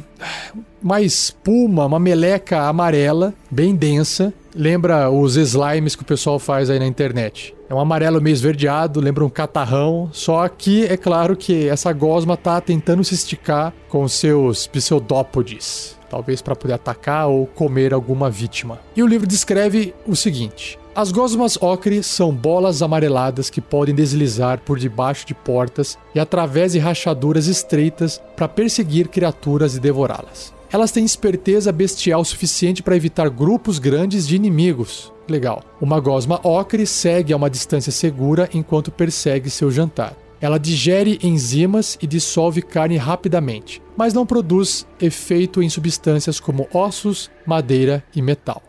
uma 0.80 1.00
espuma, 1.00 1.86
uma 1.86 1.98
meleca 1.98 2.68
amarela, 2.68 3.34
bem 3.50 3.74
densa. 3.74 4.32
Lembra 4.54 5.10
os 5.10 5.34
slimes 5.34 5.96
que 5.96 6.02
o 6.02 6.06
pessoal 6.06 6.38
faz 6.38 6.70
aí 6.70 6.78
na 6.78 6.86
internet. 6.86 7.52
É 7.68 7.74
um 7.74 7.80
amarelo 7.80 8.22
meio 8.22 8.34
esverdeado, 8.34 9.00
lembra 9.00 9.24
um 9.24 9.28
catarrão. 9.28 10.08
Só 10.12 10.46
que 10.46 10.84
é 10.84 10.96
claro 10.96 11.36
que 11.36 11.68
essa 11.68 11.92
gosma 11.92 12.36
tá 12.36 12.60
tentando 12.60 13.02
se 13.02 13.14
esticar 13.14 13.72
com 13.88 14.06
seus 14.06 14.68
pseudópodes. 14.68 15.98
Talvez 16.14 16.40
para 16.40 16.54
poder 16.54 16.74
atacar 16.74 17.26
ou 17.26 17.44
comer 17.44 17.92
alguma 17.92 18.30
vítima. 18.30 18.78
E 18.94 19.02
o 19.02 19.06
livro 19.06 19.26
descreve 19.26 19.92
o 20.06 20.14
seguinte: 20.14 20.78
as 20.94 21.10
gosmas 21.10 21.60
ocre 21.60 22.04
são 22.04 22.30
bolas 22.30 22.82
amareladas 22.82 23.50
que 23.50 23.60
podem 23.60 23.92
deslizar 23.92 24.60
por 24.60 24.78
debaixo 24.78 25.26
de 25.26 25.34
portas 25.34 25.98
e 26.14 26.20
através 26.20 26.70
de 26.70 26.78
rachaduras 26.78 27.48
estreitas 27.48 28.22
para 28.36 28.46
perseguir 28.46 29.08
criaturas 29.08 29.74
e 29.74 29.80
devorá-las. 29.80 30.54
Elas 30.72 30.92
têm 30.92 31.04
esperteza 31.04 31.72
bestial 31.72 32.24
suficiente 32.24 32.80
para 32.80 32.94
evitar 32.94 33.28
grupos 33.28 33.80
grandes 33.80 34.24
de 34.24 34.36
inimigos. 34.36 35.12
Legal. 35.28 35.64
Uma 35.80 35.98
gosma 35.98 36.38
ocre 36.44 36.86
segue 36.86 37.32
a 37.32 37.36
uma 37.36 37.50
distância 37.50 37.90
segura 37.90 38.48
enquanto 38.54 38.92
persegue 38.92 39.50
seu 39.50 39.68
jantar. 39.68 40.14
Ela 40.44 40.58
digere 40.58 41.18
enzimas 41.22 41.96
e 42.02 42.06
dissolve 42.06 42.60
carne 42.60 42.98
rapidamente, 42.98 43.80
mas 43.96 44.12
não 44.12 44.26
produz 44.26 44.86
efeito 45.00 45.62
em 45.62 45.70
substâncias 45.70 46.38
como 46.38 46.68
ossos, 46.70 47.30
madeira 47.46 48.04
e 48.14 48.20
metal. 48.20 48.62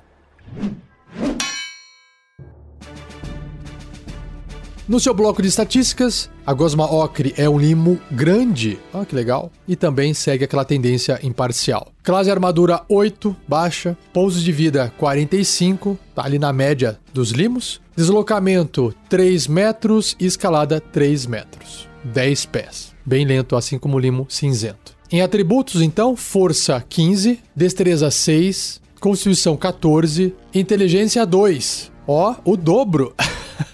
No 4.88 5.02
seu 5.02 5.14
bloco 5.14 5.42
de 5.42 5.50
estatísticas, 5.50 6.30
a 6.46 6.54
Gosma 6.54 6.86
ocre 6.86 7.34
é 7.36 7.50
um 7.50 7.60
limo 7.60 8.00
grande, 8.10 8.80
ah, 8.94 9.04
que 9.04 9.14
legal, 9.14 9.52
e 9.68 9.76
também 9.76 10.14
segue 10.14 10.46
aquela 10.46 10.64
tendência 10.64 11.20
imparcial. 11.24 11.92
Classe 12.02 12.32
armadura 12.32 12.86
8, 12.88 13.36
baixa, 13.46 13.98
pouso 14.14 14.40
de 14.40 14.52
vida 14.54 14.94
45, 14.98 16.00
tá 16.16 16.24
ali 16.24 16.40
na 16.40 16.54
média 16.54 16.98
dos 17.12 17.32
limos. 17.32 17.82
Deslocamento 17.96 18.94
3 19.08 19.48
metros 19.48 20.18
escalada 20.20 20.82
3 20.82 21.28
metros, 21.28 21.88
10 22.04 22.46
pés. 22.48 22.94
Bem 23.06 23.26
lento, 23.26 23.56
assim 23.56 23.80
como 23.80 23.96
o 23.96 24.00
limo 24.00 24.28
cinzento. 24.30 24.94
Em 25.10 25.22
atributos, 25.22 25.82
então, 25.82 26.14
força 26.14 26.84
15, 26.90 27.40
destreza 27.56 28.12
6, 28.12 28.82
constituição 29.00 29.56
14, 29.56 30.36
inteligência 30.54 31.26
2. 31.26 31.90
Ó, 32.06 32.36
o 32.44 32.58
dobro. 32.58 33.16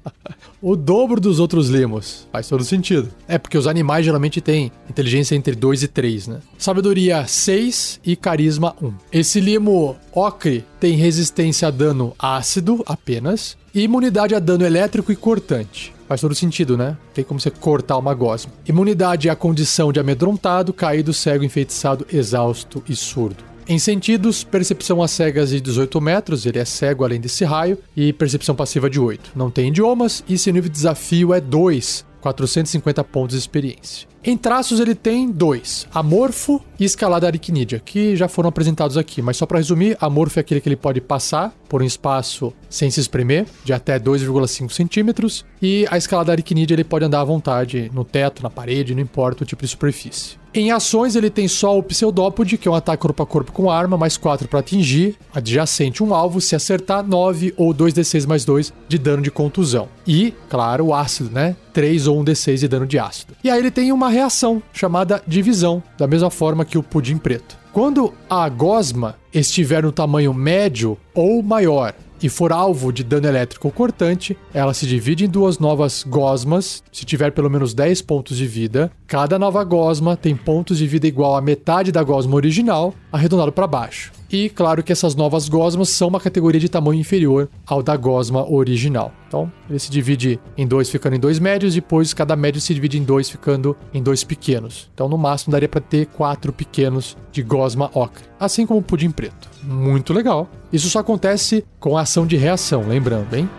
o 0.62 0.76
dobro 0.76 1.20
dos 1.20 1.40
outros 1.40 1.70
limos. 1.70 2.28
Faz 2.32 2.48
todo 2.48 2.64
sentido. 2.64 3.10
É 3.28 3.38
porque 3.38 3.58
os 3.58 3.68
animais 3.68 4.06
geralmente 4.06 4.42
têm 4.42 4.72
inteligência 4.90 5.36
entre 5.36 5.56
2 5.56 5.84
e 5.84 5.88
3, 5.88 6.28
né? 6.28 6.40
Sabedoria 6.58 7.26
6 7.26 8.02
e 8.06 8.16
carisma 8.16 8.76
1. 8.82 8.94
Esse 9.12 9.40
limo 9.40 9.96
ocre 10.12 10.66
tem 10.80 10.96
resistência 10.96 11.68
a 11.68 11.72
dano 11.72 12.14
ácido 12.18 12.84
apenas 12.86 13.58
e 13.74 13.82
imunidade 13.82 14.36
a 14.36 14.40
dano 14.40 14.66
elétrico 14.66 15.12
e 15.12 15.16
cortante. 15.16 15.94
Faz 16.08 16.22
todo 16.22 16.34
sentido, 16.34 16.76
né? 16.76 16.98
Tem 17.14 17.24
como 17.24 17.40
você 17.40 17.52
cortar 17.52 17.98
uma 17.98 18.16
gosma. 18.16 18.52
Imunidade 18.68 19.30
à 19.30 19.36
condição 19.36 19.94
de 19.94 20.00
amedrontado, 20.00 20.74
caído, 20.74 21.14
cego, 21.14 21.44
enfeitiçado, 21.44 22.06
exausto 22.12 22.84
e 22.90 22.96
surdo. 22.96 23.49
Em 23.72 23.78
sentidos, 23.78 24.44
percepção 24.44 25.00
às 25.00 25.12
cegas 25.12 25.52
de 25.52 25.62
18 25.62 26.02
metros, 26.02 26.44
ele 26.48 26.58
é 26.58 26.66
cego 26.66 27.06
além 27.06 27.22
desse 27.22 27.46
raio, 27.46 27.78
e 27.96 28.12
percepção 28.12 28.56
passiva 28.56 28.90
de 28.90 29.00
8. 29.00 29.34
Não 29.36 29.52
tem 29.52 29.68
idiomas 29.68 30.24
e 30.28 30.40
seu 30.40 30.52
nível 30.52 30.72
de 30.72 30.76
desafio 30.76 31.36
é 31.36 31.40
2, 31.40 32.04
450 32.20 33.04
pontos 33.04 33.36
de 33.36 33.40
experiência. 33.40 34.08
Em 34.24 34.36
traços 34.36 34.82
ele 34.82 34.96
tem 34.96 35.32
dois, 35.32 35.88
Amorfo 35.94 36.62
e 36.78 36.84
Escalada 36.84 37.26
Aricnídea, 37.26 37.80
que 37.80 38.18
já 38.18 38.28
foram 38.28 38.50
apresentados 38.50 38.98
aqui, 38.98 39.22
mas 39.22 39.38
só 39.38 39.46
para 39.46 39.60
resumir, 39.60 39.98
Amorfo 40.02 40.40
é 40.40 40.42
aquele 40.42 40.60
que 40.60 40.68
ele 40.68 40.76
pode 40.76 41.00
passar 41.00 41.54
por 41.70 41.82
um 41.82 41.86
espaço 41.86 42.52
sem 42.70 42.92
se 42.92 43.00
espremer, 43.00 43.46
de 43.64 43.72
até 43.72 43.98
2,5 43.98 44.72
centímetros, 44.72 45.46
e 45.62 45.86
a 45.90 45.98
Escalada 45.98 46.34
Aricnídea 46.34 46.76
ele 46.76 46.84
pode 46.84 47.06
andar 47.06 47.22
à 47.22 47.24
vontade 47.24 47.90
no 47.94 48.04
teto, 48.04 48.44
na 48.44 48.50
parede, 48.50 48.94
não 48.94 49.02
importa 49.02 49.44
o 49.44 49.48
tipo 49.48 49.64
de 49.64 49.70
superfície. 49.70 50.38
Em 50.52 50.72
ações, 50.72 51.16
ele 51.16 51.30
tem 51.30 51.48
só 51.48 51.78
o 51.78 51.84
Pseudópode, 51.84 52.58
que 52.58 52.68
é 52.68 52.72
um 52.72 52.76
ataque 52.76 53.04
corpo 53.04 53.22
a 53.22 53.26
corpo 53.26 53.52
com 53.52 53.70
arma, 53.70 53.98
mais 53.98 54.18
4 54.18 54.48
para 54.48 54.62
atingir 54.62 55.16
adjacente 55.32 56.04
um 56.04 56.12
alvo, 56.12 56.42
se 56.42 56.56
acertar 56.56 57.06
9 57.06 57.54
ou 57.56 57.72
2d6 57.72 58.26
mais 58.28 58.44
2 58.46 58.74
de 58.88 58.98
dano 58.98 59.22
de 59.22 59.30
contusão. 59.30 59.88
E, 60.08 60.34
claro, 60.50 60.88
o 60.88 60.94
ácido, 60.94 61.30
né? 61.30 61.56
3 61.72 62.08
ou 62.08 62.20
1d6 62.24 62.58
de 62.58 62.68
dano 62.68 62.88
de 62.88 62.98
ácido. 62.98 63.36
E 63.44 63.50
aí 63.50 63.60
ele 63.60 63.70
tem 63.70 63.92
uma 63.92 64.09
reação 64.10 64.62
chamada 64.74 65.22
divisão, 65.28 65.82
da 65.98 66.08
mesma 66.08 66.30
forma 66.30 66.66
que 66.66 66.78
o 66.78 66.84
pudim 66.84 67.18
preto. 67.18 67.58
Quando 67.72 68.14
a 68.30 68.50
gosma 68.50 69.16
estiver 69.34 69.84
no 69.84 69.92
tamanho 69.92 70.34
médio 70.34 70.98
ou 71.14 71.44
maior 71.44 71.94
e 72.22 72.28
for 72.28 72.52
alvo 72.52 72.92
de 72.92 73.04
dano 73.04 73.28
elétrico 73.28 73.72
cortante, 73.72 74.38
ela 74.54 74.74
se 74.74 74.86
divide 74.86 75.26
em 75.26 75.30
duas 75.30 75.60
novas 75.60 76.04
gosmas, 76.04 76.84
se 76.92 77.06
tiver 77.06 77.32
pelo 77.32 77.50
menos 77.50 77.74
10 77.74 78.02
pontos 78.02 78.38
de 78.38 78.46
vida. 78.46 78.92
Cada 79.08 79.40
nova 79.40 79.64
gosma 79.64 80.18
tem 80.18 80.36
pontos 80.36 80.78
de 80.78 80.88
vida 80.88 81.08
igual 81.08 81.36
a 81.36 81.42
metade 81.42 81.92
da 81.92 82.04
gosma 82.04 82.36
original, 82.36 82.94
arredondado 83.12 83.52
para 83.52 83.68
baixo. 83.68 84.19
E 84.32 84.48
claro 84.48 84.84
que 84.84 84.92
essas 84.92 85.16
novas 85.16 85.50
gosmas 85.50 85.90
são 85.90 86.08
uma 86.08 86.20
categoria 86.20 86.60
de 86.60 86.70
tamanho 86.70 87.00
inferior 87.00 87.50
ao 87.66 87.82
da 87.82 87.98
gosma 87.98 88.48
original. 88.48 89.12
Então, 89.28 89.52
ele 89.68 89.80
se 89.80 89.90
divide 89.90 90.40
em 90.56 90.68
dois, 90.68 90.90
ficando 90.90 91.16
em 91.16 91.20
dois 91.20 91.40
médios, 91.40 91.74
depois 91.74 92.14
cada 92.14 92.36
médio 92.36 92.62
se 92.62 92.74
divide 92.74 93.00
em 93.00 93.04
dois, 93.04 93.28
ficando 93.28 93.76
em 93.92 94.04
dois 94.04 94.24
pequenos. 94.24 94.90
Então, 94.94 95.10
no 95.10 95.18
máximo, 95.18 95.52
daria 95.52 95.68
para 95.68 95.82
ter 95.82 96.06
quatro 96.06 96.54
pequenos 96.54 97.18
de 97.32 97.42
gosma 97.42 97.90
ocre, 97.94 98.24
assim 98.40 98.68
como 98.68 98.80
o 98.80 98.84
pudim 98.84 99.10
preto. 99.10 99.50
Muito 99.64 100.14
legal. 100.14 100.48
Isso 100.72 100.90
só 100.90 101.00
acontece 101.00 101.66
com 101.80 101.98
a 101.98 102.02
ação 102.02 102.28
de 102.28 102.38
reação, 102.38 102.88
lembrando, 102.88 103.34
hein? 103.34 103.50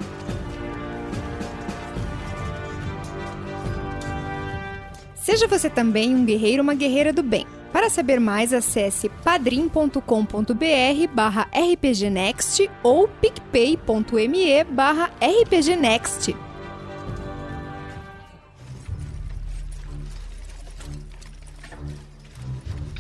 Seja 5.17 5.49
você 5.49 5.69
também 5.69 6.15
um 6.15 6.25
guerreiro 6.25 6.59
ou 6.59 6.65
uma 6.65 6.75
guerreira 6.75 7.13
do 7.13 7.23
bem. 7.23 7.47
Para 7.73 7.89
saber 7.89 8.19
mais, 8.19 8.53
acesse 8.53 9.09
padrim.com.br 9.23 10.01
barra 11.15 11.49
rpgnext 11.55 12.69
ou 12.83 13.09
picpay.me 13.09 14.65
barra 14.65 15.11
rpgnext. 15.21 16.35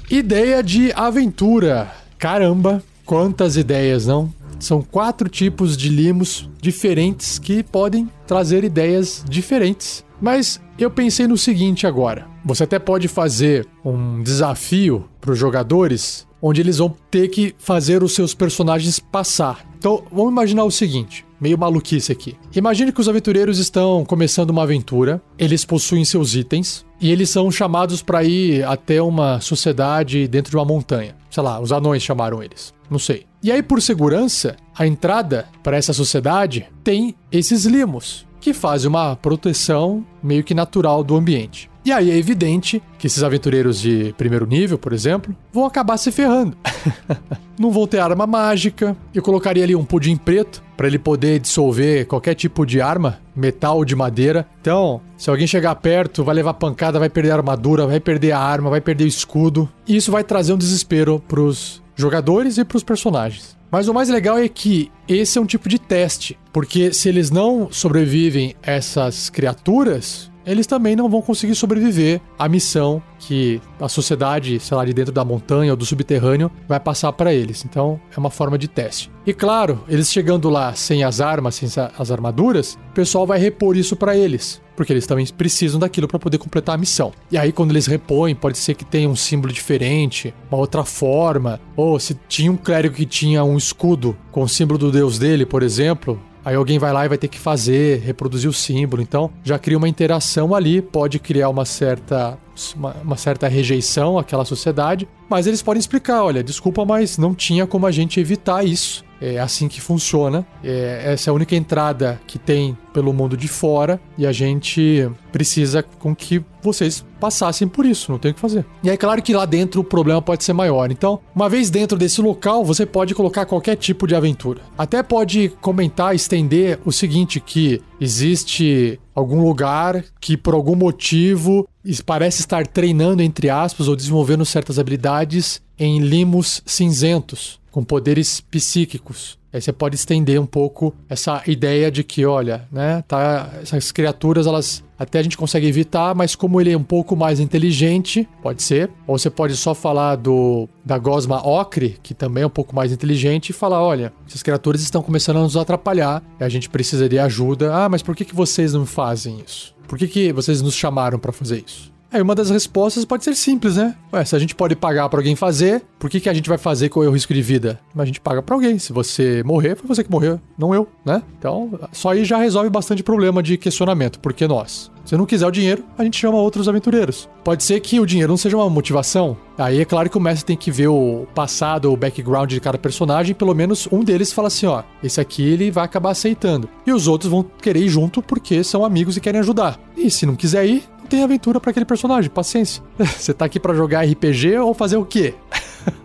Ideia 0.09 0.62
de 0.62 0.92
aventura. 0.92 1.92
Caramba, 2.18 2.83
quantas 3.04 3.56
ideias, 3.56 4.06
não? 4.06 4.33
São 4.59 4.83
quatro 4.83 5.28
tipos 5.28 5.76
de 5.76 5.88
limos 5.88 6.48
diferentes 6.61 7.38
que 7.38 7.62
podem 7.62 8.11
trazer 8.26 8.62
ideias 8.62 9.24
diferentes. 9.28 10.04
Mas 10.20 10.61
eu 10.78 10.90
pensei 10.90 11.26
no 11.26 11.38
seguinte 11.38 11.87
agora. 11.87 12.30
Você 12.44 12.64
até 12.64 12.79
pode 12.79 13.09
fazer 13.09 13.66
um 13.85 14.22
desafio 14.22 15.09
para 15.20 15.33
os 15.33 15.38
jogadores, 15.38 16.26
onde 16.40 16.61
eles 16.61 16.79
vão 16.79 16.94
ter 17.11 17.29
que 17.29 17.55
fazer 17.59 18.03
os 18.03 18.14
seus 18.14 18.35
personagens 18.35 18.98
passar. 18.98 19.64
Então, 19.79 20.05
vamos 20.11 20.33
imaginar 20.33 20.64
o 20.64 20.70
seguinte, 20.70 21.24
meio 21.40 21.59
maluquice 21.59 22.12
aqui. 22.12 22.37
Imagine 22.55 22.92
que 22.92 23.00
os 23.00 23.09
aventureiros 23.09 23.59
estão 23.59 24.05
começando 24.05 24.50
uma 24.50 24.62
aventura, 24.62 25.22
eles 25.38 25.64
possuem 25.64 26.05
seus 26.05 26.35
itens 26.35 26.85
e 27.00 27.11
eles 27.11 27.31
são 27.31 27.50
chamados 27.50 28.03
para 28.03 28.22
ir 28.24 28.64
até 28.64 29.00
uma 29.00 29.40
sociedade 29.40 30.29
dentro 30.29 30.50
de 30.50 30.57
uma 30.57 30.64
montanha. 30.64 31.16
Sei 31.31 31.42
lá, 31.42 31.61
os 31.61 31.72
anões 31.72 32.03
chamaram 32.03 32.42
eles. 32.42 32.74
Não 32.90 32.98
sei. 32.98 33.24
E 33.42 33.50
aí, 33.50 33.62
por 33.62 33.81
segurança, 33.81 34.57
a 34.76 34.87
entrada 34.87 35.46
para 35.62 35.76
essa 35.76 35.92
sociedade 35.92 36.66
tem 36.85 37.14
esses 37.33 37.64
limos 37.64 38.26
que 38.40 38.53
fazem 38.53 38.88
uma 38.88 39.16
proteção 39.16 40.05
meio 40.22 40.42
que 40.42 40.55
natural 40.55 41.05
do 41.05 41.16
ambiente. 41.16 41.69
E 41.85 41.93
aí 41.93 42.11
é 42.11 42.16
evidente 42.16 42.83
que 42.99 43.07
esses 43.07 43.23
aventureiros 43.23 43.81
de 43.81 44.14
primeiro 44.19 44.47
nível, 44.47 44.77
por 44.77 44.93
exemplo, 44.93 45.35
vão 45.53 45.64
acabar 45.64 45.97
se 45.97 46.12
ferrando. 46.12 46.57
Não 47.59 47.71
vão 47.71 47.87
ter 47.87 47.99
arma 47.99 48.27
mágica. 48.27 48.97
Eu 49.14 49.23
colocaria 49.23 49.64
ali 49.64 49.75
um 49.75 49.85
pudim 49.85 50.16
preto 50.16 50.62
para 50.77 50.87
ele 50.87 50.99
poder 50.99 51.38
dissolver 51.38 52.07
qualquer 52.07 52.35
tipo 52.35 52.66
de 52.66 52.81
arma, 52.81 53.19
metal 53.35 53.79
ou 53.79 53.85
de 53.85 53.97
madeira. 53.97 54.47
Então, 54.61 55.01
se 55.16 55.31
alguém 55.31 55.47
chegar 55.47 55.75
perto, 55.77 56.25
vai 56.25 56.35
levar 56.35 56.55
pancada, 56.55 56.99
vai 56.99 57.09
perder 57.09 57.31
a 57.31 57.37
armadura, 57.37 57.87
vai 57.87 58.01
perder 58.01 58.33
a 58.33 58.38
arma, 58.38 58.71
vai 58.71 58.81
perder 58.81 59.05
o 59.05 59.09
escudo. 59.09 59.69
E 59.87 59.97
isso 59.97 60.12
vai 60.12 60.25
trazer 60.25 60.53
um 60.53 60.59
desespero 60.59 61.23
pros 61.27 61.83
jogadores 61.97 62.59
e 62.59 62.64
pros 62.64 62.83
personagens. 62.83 63.59
Mas 63.71 63.88
o 63.88 63.95
mais 63.95 64.09
legal 64.09 64.37
é 64.37 64.49
que 64.49 64.90
esse 65.07 65.38
é 65.38 65.40
um 65.40 65.47
tipo 65.47 65.69
de 65.69 65.79
teste, 65.79 66.37
porque 66.53 66.93
se 66.93 67.09
eles 67.09 67.31
não 67.31 67.69
sobrevivem 67.71 68.55
a 68.66 68.73
essas 68.73 69.31
criaturas, 69.31 70.31
eles 70.44 70.66
também 70.66 70.96
não 70.96 71.09
vão 71.09 71.22
conseguir 71.22 71.55
sobreviver 71.55 72.20
à 72.38 72.48
missão 72.48 73.03
que 73.18 73.61
a 73.81 73.88
sociedade, 73.88 74.59
sei 74.61 74.76
lá, 74.76 74.85
de 74.85 74.92
dentro 74.92 75.12
da 75.12 75.24
montanha 75.24 75.72
ou 75.72 75.76
do 75.76 75.85
subterrâneo 75.85 76.50
vai 76.68 76.81
passar 76.81 77.12
para 77.12 77.33
eles. 77.33 77.64
Então, 77.64 78.00
é 78.14 78.18
uma 78.18 78.31
forma 78.31 78.59
de 78.59 78.68
teste. 78.68 79.11
E 79.26 79.35
claro, 79.35 79.85
eles 79.88 80.11
chegando 80.11 80.48
lá 80.48 80.74
sem 80.74 81.05
as 81.05 81.20
armas, 81.20 81.55
sem 81.55 81.68
as 81.98 82.11
armaduras, 82.11 82.79
o 82.90 82.94
pessoal 82.94 83.26
vai 83.26 83.38
repor 83.38 83.76
isso 83.76 83.94
para 83.94 84.16
eles, 84.16 84.61
porque 84.74 84.92
eles 84.92 85.07
também 85.07 85.26
precisam 85.26 85.79
daquilo 85.79 86.09
para 86.09 86.18
poder 86.18 86.38
completar 86.38 86.74
a 86.74 86.79
missão. 86.79 87.12
E 87.31 87.37
aí 87.37 87.53
quando 87.53 87.70
eles 87.70 87.87
repõem, 87.87 88.35
pode 88.35 88.57
ser 88.57 88.74
que 88.74 88.85
tenha 88.85 89.09
um 89.09 89.14
símbolo 89.14 89.53
diferente, 89.53 90.35
uma 90.50 90.59
outra 90.59 90.85
forma, 90.85 91.61
ou 91.76 92.00
se 92.00 92.18
tinha 92.29 92.50
um 92.50 92.57
clérigo 92.57 92.94
que 92.94 93.05
tinha 93.05 93.44
um 93.44 93.59
escudo 93.59 94.16
com 94.33 94.42
o 94.42 94.48
símbolo 94.48 94.79
do 94.79 94.90
deus 94.90 95.18
dele, 95.18 95.44
por 95.44 95.62
exemplo, 95.62 96.20
Aí 96.44 96.55
alguém 96.55 96.79
vai 96.79 96.92
lá 96.92 97.05
e 97.05 97.09
vai 97.09 97.18
ter 97.18 97.29
que 97.29 97.38
fazer, 97.38 98.00
reproduzir 98.00 98.48
o 98.48 98.53
símbolo. 98.53 99.03
Então 99.03 99.31
já 99.44 99.59
cria 99.59 99.76
uma 99.76 99.88
interação 99.88 100.55
ali, 100.55 100.81
pode 100.81 101.18
criar 101.18 101.48
uma 101.48 101.64
certa, 101.64 102.38
uma, 102.74 102.96
uma, 103.05 103.16
certa 103.16 103.48
rejeição 103.48 104.18
àquela 104.18 104.44
sociedade, 104.44 105.09
mas 105.29 105.46
eles 105.46 105.62
podem 105.62 105.81
explicar: 105.81 106.24
olha, 106.24 106.42
desculpa, 106.42 106.85
mas 106.85 107.18
não 107.18 107.35
tinha 107.35 107.66
como 107.66 107.87
a 107.87 107.90
gente 107.90 108.18
evitar 108.20 108.64
isso. 108.64 109.05
É 109.20 109.38
assim 109.38 109.68
que 109.68 109.80
funciona. 109.80 110.46
É, 110.64 111.12
essa 111.12 111.28
é 111.28 111.30
a 111.30 111.35
única 111.35 111.54
entrada 111.54 112.20
que 112.26 112.38
tem 112.38 112.76
pelo 112.92 113.12
mundo 113.12 113.37
de 113.37 113.48
fora 113.48 114.00
e 114.16 114.26
a 114.26 114.33
gente 114.33 115.09
precisa 115.30 115.83
com 115.83 116.14
que 116.14 116.42
vocês 116.62 117.04
passassem 117.18 117.68
por 117.68 117.87
isso, 117.87 118.11
não 118.11 118.18
tem 118.18 118.30
o 118.30 118.35
que 118.35 118.40
fazer. 118.40 118.64
E 118.83 118.90
é 118.90 118.96
claro 118.96 119.22
que 119.22 119.33
lá 119.33 119.44
dentro 119.44 119.80
o 119.80 119.85
problema 119.85 120.20
pode 120.20 120.42
ser 120.44 120.52
maior. 120.52 120.90
Então, 120.90 121.20
uma 121.35 121.48
vez 121.48 121.70
dentro 121.70 121.96
desse 121.96 122.20
local, 122.20 122.64
você 122.64 122.85
pode 122.85 123.14
colocar 123.14 123.46
qualquer 123.46 123.76
tipo 123.76 124.06
de 124.06 124.14
aventura. 124.14 124.62
Até 124.76 125.02
pode 125.02 125.50
comentar, 125.61 126.14
estender 126.14 126.78
o 126.85 126.92
seguinte 126.92 127.40
que 127.40 127.80
existe 128.00 128.98
algum 129.14 129.42
lugar 129.42 130.04
que 130.20 130.37
por 130.37 130.54
algum 130.54 130.74
motivo 130.74 131.68
parece 132.06 132.40
estar 132.40 132.66
treinando 132.66 133.22
entre 133.22 133.50
aspas 133.50 133.88
ou 133.88 133.96
desenvolvendo 133.96 134.44
certas 134.44 134.78
habilidades 134.78 135.61
em 135.78 135.98
limos 135.98 136.62
cinzentos 136.64 137.60
com 137.70 137.85
poderes 137.85 138.40
psíquicos. 138.40 139.38
Aí 139.52 139.61
você 139.61 139.72
pode 139.72 139.96
estender 139.96 140.40
um 140.40 140.46
pouco 140.46 140.94
essa 141.09 141.42
ideia 141.46 141.90
de 141.90 142.04
que, 142.04 142.24
olha, 142.24 142.68
né, 142.70 143.02
tá, 143.09 143.50
essas 143.61 143.90
criaturas 143.90 144.46
elas 144.46 144.85
até 144.96 145.18
a 145.18 145.22
gente 145.22 145.37
consegue 145.37 145.66
evitar, 145.66 146.14
mas 146.14 146.37
como 146.37 146.61
ele 146.61 146.70
é 146.70 146.76
um 146.76 146.85
pouco 146.85 147.16
mais 147.16 147.40
inteligente, 147.40 148.28
pode 148.42 148.62
ser. 148.62 148.90
Ou 149.06 149.18
você 149.18 149.30
pode 149.30 149.56
só 149.56 149.74
falar 149.74 150.16
do 150.16 150.68
da 150.85 150.98
Gosma 150.98 151.44
Ocre, 151.44 151.98
que 152.02 152.12
também 152.12 152.42
é 152.42 152.46
um 152.46 152.50
pouco 152.50 152.76
mais 152.76 152.92
inteligente, 152.92 153.48
e 153.48 153.52
falar: 153.54 153.83
olha, 153.83 154.12
essas 154.28 154.42
criaturas 154.42 154.83
estão 154.83 155.02
começando 155.02 155.38
a 155.38 155.40
nos 155.40 155.56
atrapalhar 155.56 156.22
e 156.38 156.44
a 156.44 156.48
gente 156.50 156.68
precisa 156.68 157.09
de 157.09 157.18
ajuda. 157.18 157.74
Ah, 157.74 157.88
mas 157.88 158.02
por 158.02 158.14
que, 158.14 158.26
que 158.26 158.35
vocês 158.35 158.74
não 158.74 158.85
fazem 158.85 159.40
isso? 159.44 159.74
Por 159.88 159.98
que, 159.98 160.06
que 160.06 160.33
vocês 160.35 160.61
nos 160.61 160.74
chamaram 160.74 161.18
para 161.18 161.33
fazer 161.33 161.64
isso? 161.66 161.90
Aí 162.12 162.20
uma 162.20 162.35
das 162.35 162.51
respostas 162.51 163.05
pode 163.05 163.23
ser 163.25 163.35
simples, 163.37 163.77
né? 163.77 163.94
Ué, 164.12 164.25
se 164.25 164.35
a 164.35 164.38
gente 164.38 164.55
pode 164.55 164.75
pagar 164.75 165.09
para 165.09 165.20
alguém 165.20 165.37
fazer, 165.37 165.83
por 165.99 166.11
que, 166.11 166.20
que 166.20 166.29
a 166.29 166.35
gente 166.35 166.49
vai 166.49 166.59
fazer 166.59 166.88
com 166.88 167.01
o 167.01 167.11
risco 167.11 167.33
de 167.33 167.40
vida? 167.40 167.79
Mas 167.94 168.05
a 168.05 168.07
gente 168.07 168.20
paga 168.20 168.42
para 168.42 168.55
alguém. 168.55 168.79
Se 168.79 168.92
você 168.92 169.42
morrer, 169.44 169.77
foi 169.77 169.87
você 169.87 170.03
que 170.03 170.11
morreu, 170.11 170.40
não 170.59 170.75
eu, 170.75 170.88
né? 171.05 171.23
Então, 171.38 171.79
só 171.92 172.11
aí 172.11 172.25
já 172.25 172.38
resolve 172.38 172.68
bastante 172.68 173.03
problema 173.03 173.42
de 173.42 173.57
questionamento. 173.57 174.18
Por 174.18 174.33
que 174.33 174.46
nós? 174.49 174.90
Se 175.05 175.16
não 175.16 175.27
quiser 175.27 175.46
o 175.46 175.51
dinheiro, 175.51 175.85
a 175.96 176.05
gente 176.05 176.18
chama 176.18 176.38
outros 176.38 176.68
aventureiros. 176.68 177.29
Pode 177.44 177.62
ser 177.62 177.81
que 177.81 177.99
o 178.01 178.07
dinheiro 178.07 178.33
não 178.33 178.37
seja 178.37 178.57
uma 178.57 178.68
motivação. 178.68 179.37
Aí 179.57 179.81
é 179.81 179.85
claro 179.85 180.11
que 180.11 180.18
o 180.18 180.20
mestre 180.20 180.44
tem 180.44 180.57
que 180.57 180.70
ver 180.70 180.88
o 180.88 181.27
passado, 181.35 181.92
o 181.92 181.96
background 181.96 182.51
de 182.51 182.61
cada 182.61 182.79
personagem. 182.79 183.35
Pelo 183.35 183.55
menos 183.55 183.88
um 183.90 184.05
deles 184.05 184.33
fala 184.33 184.49
assim: 184.49 184.66
ó, 184.66 184.83
esse 185.03 185.20
aqui 185.20 185.42
ele 185.42 185.70
vai 185.70 185.85
acabar 185.85 186.11
aceitando. 186.11 186.68
E 186.87 186.92
os 186.92 187.09
outros 187.09 187.31
vão 187.31 187.42
querer 187.42 187.81
ir 187.81 187.88
junto 187.88 188.23
porque 188.23 188.62
são 188.62 188.85
amigos 188.85 189.16
e 189.16 189.20
querem 189.20 189.40
ajudar. 189.40 189.79
E 189.96 190.11
se 190.11 190.27
não 190.27 190.37
quiser 190.37 190.66
ir, 190.66 190.85
tem 191.11 191.25
aventura 191.25 191.61
para 191.61 191.70
aquele 191.70 191.85
personagem, 191.85 192.31
paciência. 192.31 192.83
Você 192.96 193.35
tá 193.35 193.44
aqui 193.44 193.59
para 193.59 193.75
jogar 193.75 194.07
RPG 194.07 194.57
ou 194.59 194.73
fazer 194.73 194.96
o 194.96 195.05
quê? 195.05 195.35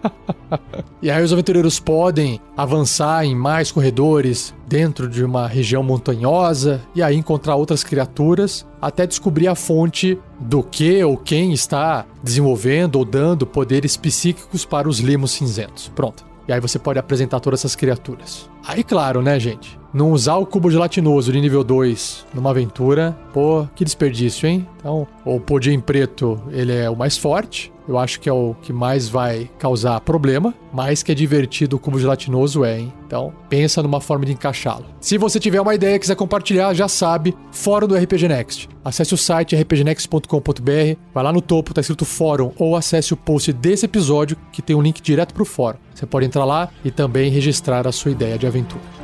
e 1.02 1.12
aí 1.12 1.24
os 1.24 1.32
aventureiros 1.32 1.80
podem 1.80 2.42
avançar 2.58 3.24
em 3.24 3.36
mais 3.36 3.72
corredores 3.72 4.54
dentro 4.68 5.08
de 5.08 5.24
uma 5.24 5.48
região 5.48 5.84
montanhosa 5.84 6.82
e 6.96 7.04
aí 7.04 7.16
encontrar 7.16 7.56
outras 7.56 7.84
criaturas 7.84 8.66
até 8.82 9.06
descobrir 9.06 9.48
a 9.48 9.56
fonte 9.56 10.18
do 10.40 10.64
que 10.64 11.04
ou 11.04 11.18
quem 11.18 11.54
está 11.54 12.06
desenvolvendo 12.24 12.96
ou 12.96 13.06
dando 13.06 13.46
poderes 13.46 13.96
psíquicos 13.96 14.66
para 14.66 14.90
os 14.90 15.00
limos 15.00 15.32
cinzentos. 15.32 15.92
Pronto. 15.96 16.35
E 16.48 16.54
aí 16.54 16.60
você 16.60 16.78
pode 16.78 17.00
apresentar 17.00 17.40
todas 17.40 17.62
essas 17.62 17.76
criaturas. 17.76 18.50
Aí, 18.68 18.84
claro, 18.84 19.22
né, 19.22 19.40
gente? 19.40 19.80
Não 19.94 20.12
usar 20.12 20.36
o 20.36 20.46
cubo 20.46 20.70
gelatinoso 20.70 21.32
de 21.32 21.40
nível 21.40 21.64
2 21.64 22.28
numa 22.34 22.50
aventura, 22.50 23.18
pô, 23.34 23.68
que 23.76 23.86
desperdício, 23.86 24.48
hein? 24.48 24.68
Então, 24.78 25.08
o 25.24 25.40
Pudim 25.40 25.80
Preto, 25.80 26.42
ele 26.52 26.74
é 26.74 26.90
o 26.90 26.96
mais 26.96 27.18
forte. 27.18 27.72
Eu 27.88 27.98
acho 27.98 28.20
que 28.20 28.28
é 28.28 28.34
o 28.34 28.56
que 28.62 28.74
mais 28.74 29.08
vai 29.08 29.50
causar 29.60 30.00
problema, 30.02 30.54
mas 30.74 31.04
que 31.04 31.12
é 31.12 31.16
divertido 31.16 31.76
o 31.76 31.80
cubo 31.80 32.00
gelatinoso 32.00 32.66
é, 32.66 32.80
hein? 32.80 32.94
Então, 33.06 33.34
pensa 33.50 33.84
numa 33.84 34.02
forma 34.02 34.26
de 34.26 34.34
encaixá-lo. 34.34 34.86
Se 35.00 35.18
você 35.18 35.40
tiver 35.40 35.62
uma 35.62 35.76
ideia 35.76 35.96
e 35.96 36.00
quiser 36.00 36.16
compartilhar, 36.16 36.74
já 36.74 36.88
sabe, 36.88 37.36
fórum 37.52 37.88
do 37.88 37.96
RPG 37.96 38.28
Next. 38.28 38.70
Acesse 38.84 39.14
o 39.14 39.18
site 39.18 39.56
rpgnext.com.br, 39.56 41.00
vai 41.14 41.24
lá 41.24 41.32
no 41.32 41.42
topo, 41.42 41.74
tá 41.74 41.82
escrito 41.82 42.06
fórum, 42.06 42.52
ou 42.58 42.76
acesse 42.76 43.14
o 43.14 43.18
post 43.18 43.54
desse 43.54 43.86
episódio, 43.86 44.38
que 44.52 44.62
tem 44.62 44.76
um 44.76 44.82
link 44.82 45.02
direto 45.02 45.34
pro 45.34 45.46
fórum. 45.46 45.78
Você 45.94 46.06
pode 46.06 46.26
entrar 46.26 46.46
lá 46.46 46.70
e 46.84 46.92
também 46.92 47.30
registrar 47.30 47.88
a 47.88 47.92
sua 47.92 48.12
ideia 48.12 48.38
de 48.38 48.46
aventura. 48.48 48.95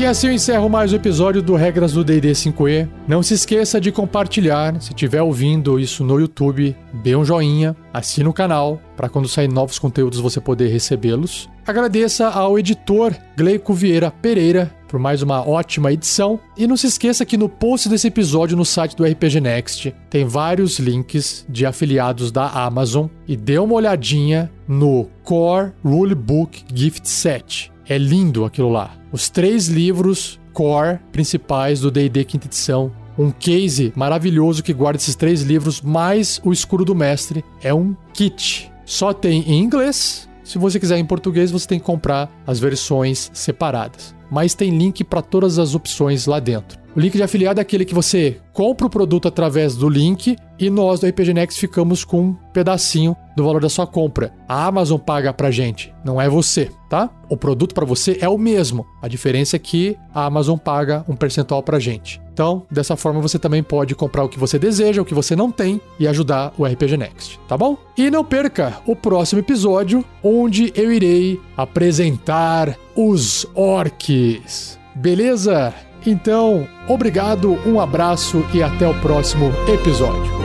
E 0.00 0.06
assim 0.06 0.28
eu 0.28 0.32
encerro 0.32 0.66
mais 0.70 0.94
um 0.94 0.96
episódio 0.96 1.42
do 1.42 1.54
Regras 1.54 1.92
do 1.92 2.02
D&D 2.02 2.32
5e. 2.32 2.88
Não 3.06 3.22
se 3.22 3.34
esqueça 3.34 3.78
de 3.78 3.92
compartilhar, 3.92 4.80
se 4.80 4.94
estiver 4.94 5.20
ouvindo 5.20 5.78
isso 5.78 6.02
no 6.02 6.18
YouTube, 6.18 6.74
dê 7.02 7.14
um 7.14 7.22
joinha, 7.22 7.76
assine 7.92 8.26
o 8.26 8.32
canal, 8.32 8.80
para 8.96 9.10
quando 9.10 9.28
sair 9.28 9.46
novos 9.46 9.78
conteúdos 9.78 10.18
você 10.18 10.40
poder 10.40 10.68
recebê-los. 10.68 11.50
Agradeça 11.66 12.28
ao 12.28 12.58
editor 12.58 13.14
Gleico 13.36 13.74
Vieira 13.74 14.10
Pereira 14.10 14.74
por 14.88 14.98
mais 14.98 15.20
uma 15.20 15.46
ótima 15.46 15.92
edição. 15.92 16.40
E 16.56 16.66
não 16.66 16.78
se 16.78 16.86
esqueça 16.86 17.26
que 17.26 17.36
no 17.36 17.50
post 17.50 17.86
desse 17.86 18.08
episódio 18.08 18.56
no 18.56 18.64
site 18.64 18.96
do 18.96 19.04
RPG 19.04 19.38
Next 19.38 19.94
tem 20.08 20.24
vários 20.24 20.78
links 20.78 21.44
de 21.46 21.66
afiliados 21.66 22.32
da 22.32 22.48
Amazon 22.48 23.06
e 23.28 23.36
dê 23.36 23.58
uma 23.58 23.74
olhadinha 23.74 24.50
no 24.66 25.10
Core 25.22 25.72
Rulebook 25.84 26.64
Gift 26.74 27.06
Set. 27.06 27.70
É 27.86 27.98
lindo 27.98 28.46
aquilo 28.46 28.70
lá 28.70 28.99
os 29.12 29.28
três 29.28 29.68
livros 29.68 30.40
core 30.52 30.98
principais 31.12 31.80
do 31.80 31.90
D&D 31.90 32.24
quinta 32.24 32.46
edição. 32.46 32.92
Um 33.18 33.30
case 33.30 33.92
maravilhoso 33.94 34.62
que 34.62 34.72
guarda 34.72 34.98
esses 34.98 35.14
três 35.14 35.42
livros, 35.42 35.80
mais 35.80 36.40
o 36.44 36.52
Escuro 36.52 36.84
do 36.84 36.94
Mestre. 36.94 37.44
É 37.62 37.74
um 37.74 37.94
kit. 38.14 38.72
Só 38.84 39.12
tem 39.12 39.42
em 39.42 39.62
inglês. 39.62 40.28
Se 40.42 40.58
você 40.58 40.80
quiser 40.80 40.98
em 40.98 41.04
português, 41.04 41.50
você 41.50 41.66
tem 41.66 41.78
que 41.78 41.84
comprar 41.84 42.30
as 42.46 42.58
versões 42.58 43.30
separadas. 43.34 44.14
Mas 44.30 44.54
tem 44.54 44.76
link 44.76 45.04
para 45.04 45.22
todas 45.22 45.58
as 45.58 45.74
opções 45.74 46.26
lá 46.26 46.40
dentro. 46.40 46.79
O 46.94 46.98
link 46.98 47.12
de 47.12 47.22
afiliado 47.22 47.60
é 47.60 47.62
aquele 47.62 47.84
que 47.84 47.94
você 47.94 48.40
compra 48.52 48.86
o 48.86 48.90
produto 48.90 49.28
através 49.28 49.76
do 49.76 49.88
link 49.88 50.36
e 50.58 50.68
nós 50.68 50.98
do 50.98 51.06
RPG 51.06 51.32
Next 51.32 51.60
ficamos 51.60 52.04
com 52.04 52.20
um 52.20 52.32
pedacinho 52.52 53.16
do 53.36 53.44
valor 53.44 53.60
da 53.60 53.68
sua 53.68 53.86
compra. 53.86 54.34
A 54.48 54.66
Amazon 54.66 54.98
paga 54.98 55.32
pra 55.32 55.52
gente, 55.52 55.94
não 56.04 56.20
é 56.20 56.28
você, 56.28 56.68
tá? 56.88 57.08
O 57.28 57.36
produto 57.36 57.74
para 57.74 57.86
você 57.86 58.18
é 58.20 58.28
o 58.28 58.36
mesmo. 58.36 58.84
A 59.00 59.06
diferença 59.06 59.54
é 59.54 59.58
que 59.58 59.96
a 60.12 60.24
Amazon 60.24 60.58
paga 60.58 61.04
um 61.08 61.14
percentual 61.14 61.62
pra 61.62 61.78
gente. 61.78 62.20
Então, 62.32 62.66
dessa 62.68 62.96
forma 62.96 63.20
você 63.20 63.38
também 63.38 63.62
pode 63.62 63.94
comprar 63.94 64.24
o 64.24 64.28
que 64.28 64.38
você 64.38 64.58
deseja, 64.58 65.00
o 65.00 65.04
que 65.04 65.14
você 65.14 65.36
não 65.36 65.52
tem 65.52 65.80
e 65.96 66.08
ajudar 66.08 66.52
o 66.58 66.66
RPG 66.66 66.96
Next, 66.96 67.38
tá 67.46 67.56
bom? 67.56 67.76
E 67.96 68.10
não 68.10 68.24
perca 68.24 68.78
o 68.84 68.96
próximo 68.96 69.40
episódio 69.40 70.04
onde 70.24 70.72
eu 70.74 70.90
irei 70.90 71.40
apresentar 71.56 72.76
os 72.96 73.46
orcs. 73.54 74.76
Beleza? 74.94 75.72
Então, 76.06 76.66
obrigado, 76.88 77.58
um 77.66 77.80
abraço 77.80 78.44
e 78.54 78.62
até 78.62 78.88
o 78.88 78.94
próximo 79.00 79.52
episódio. 79.68 80.39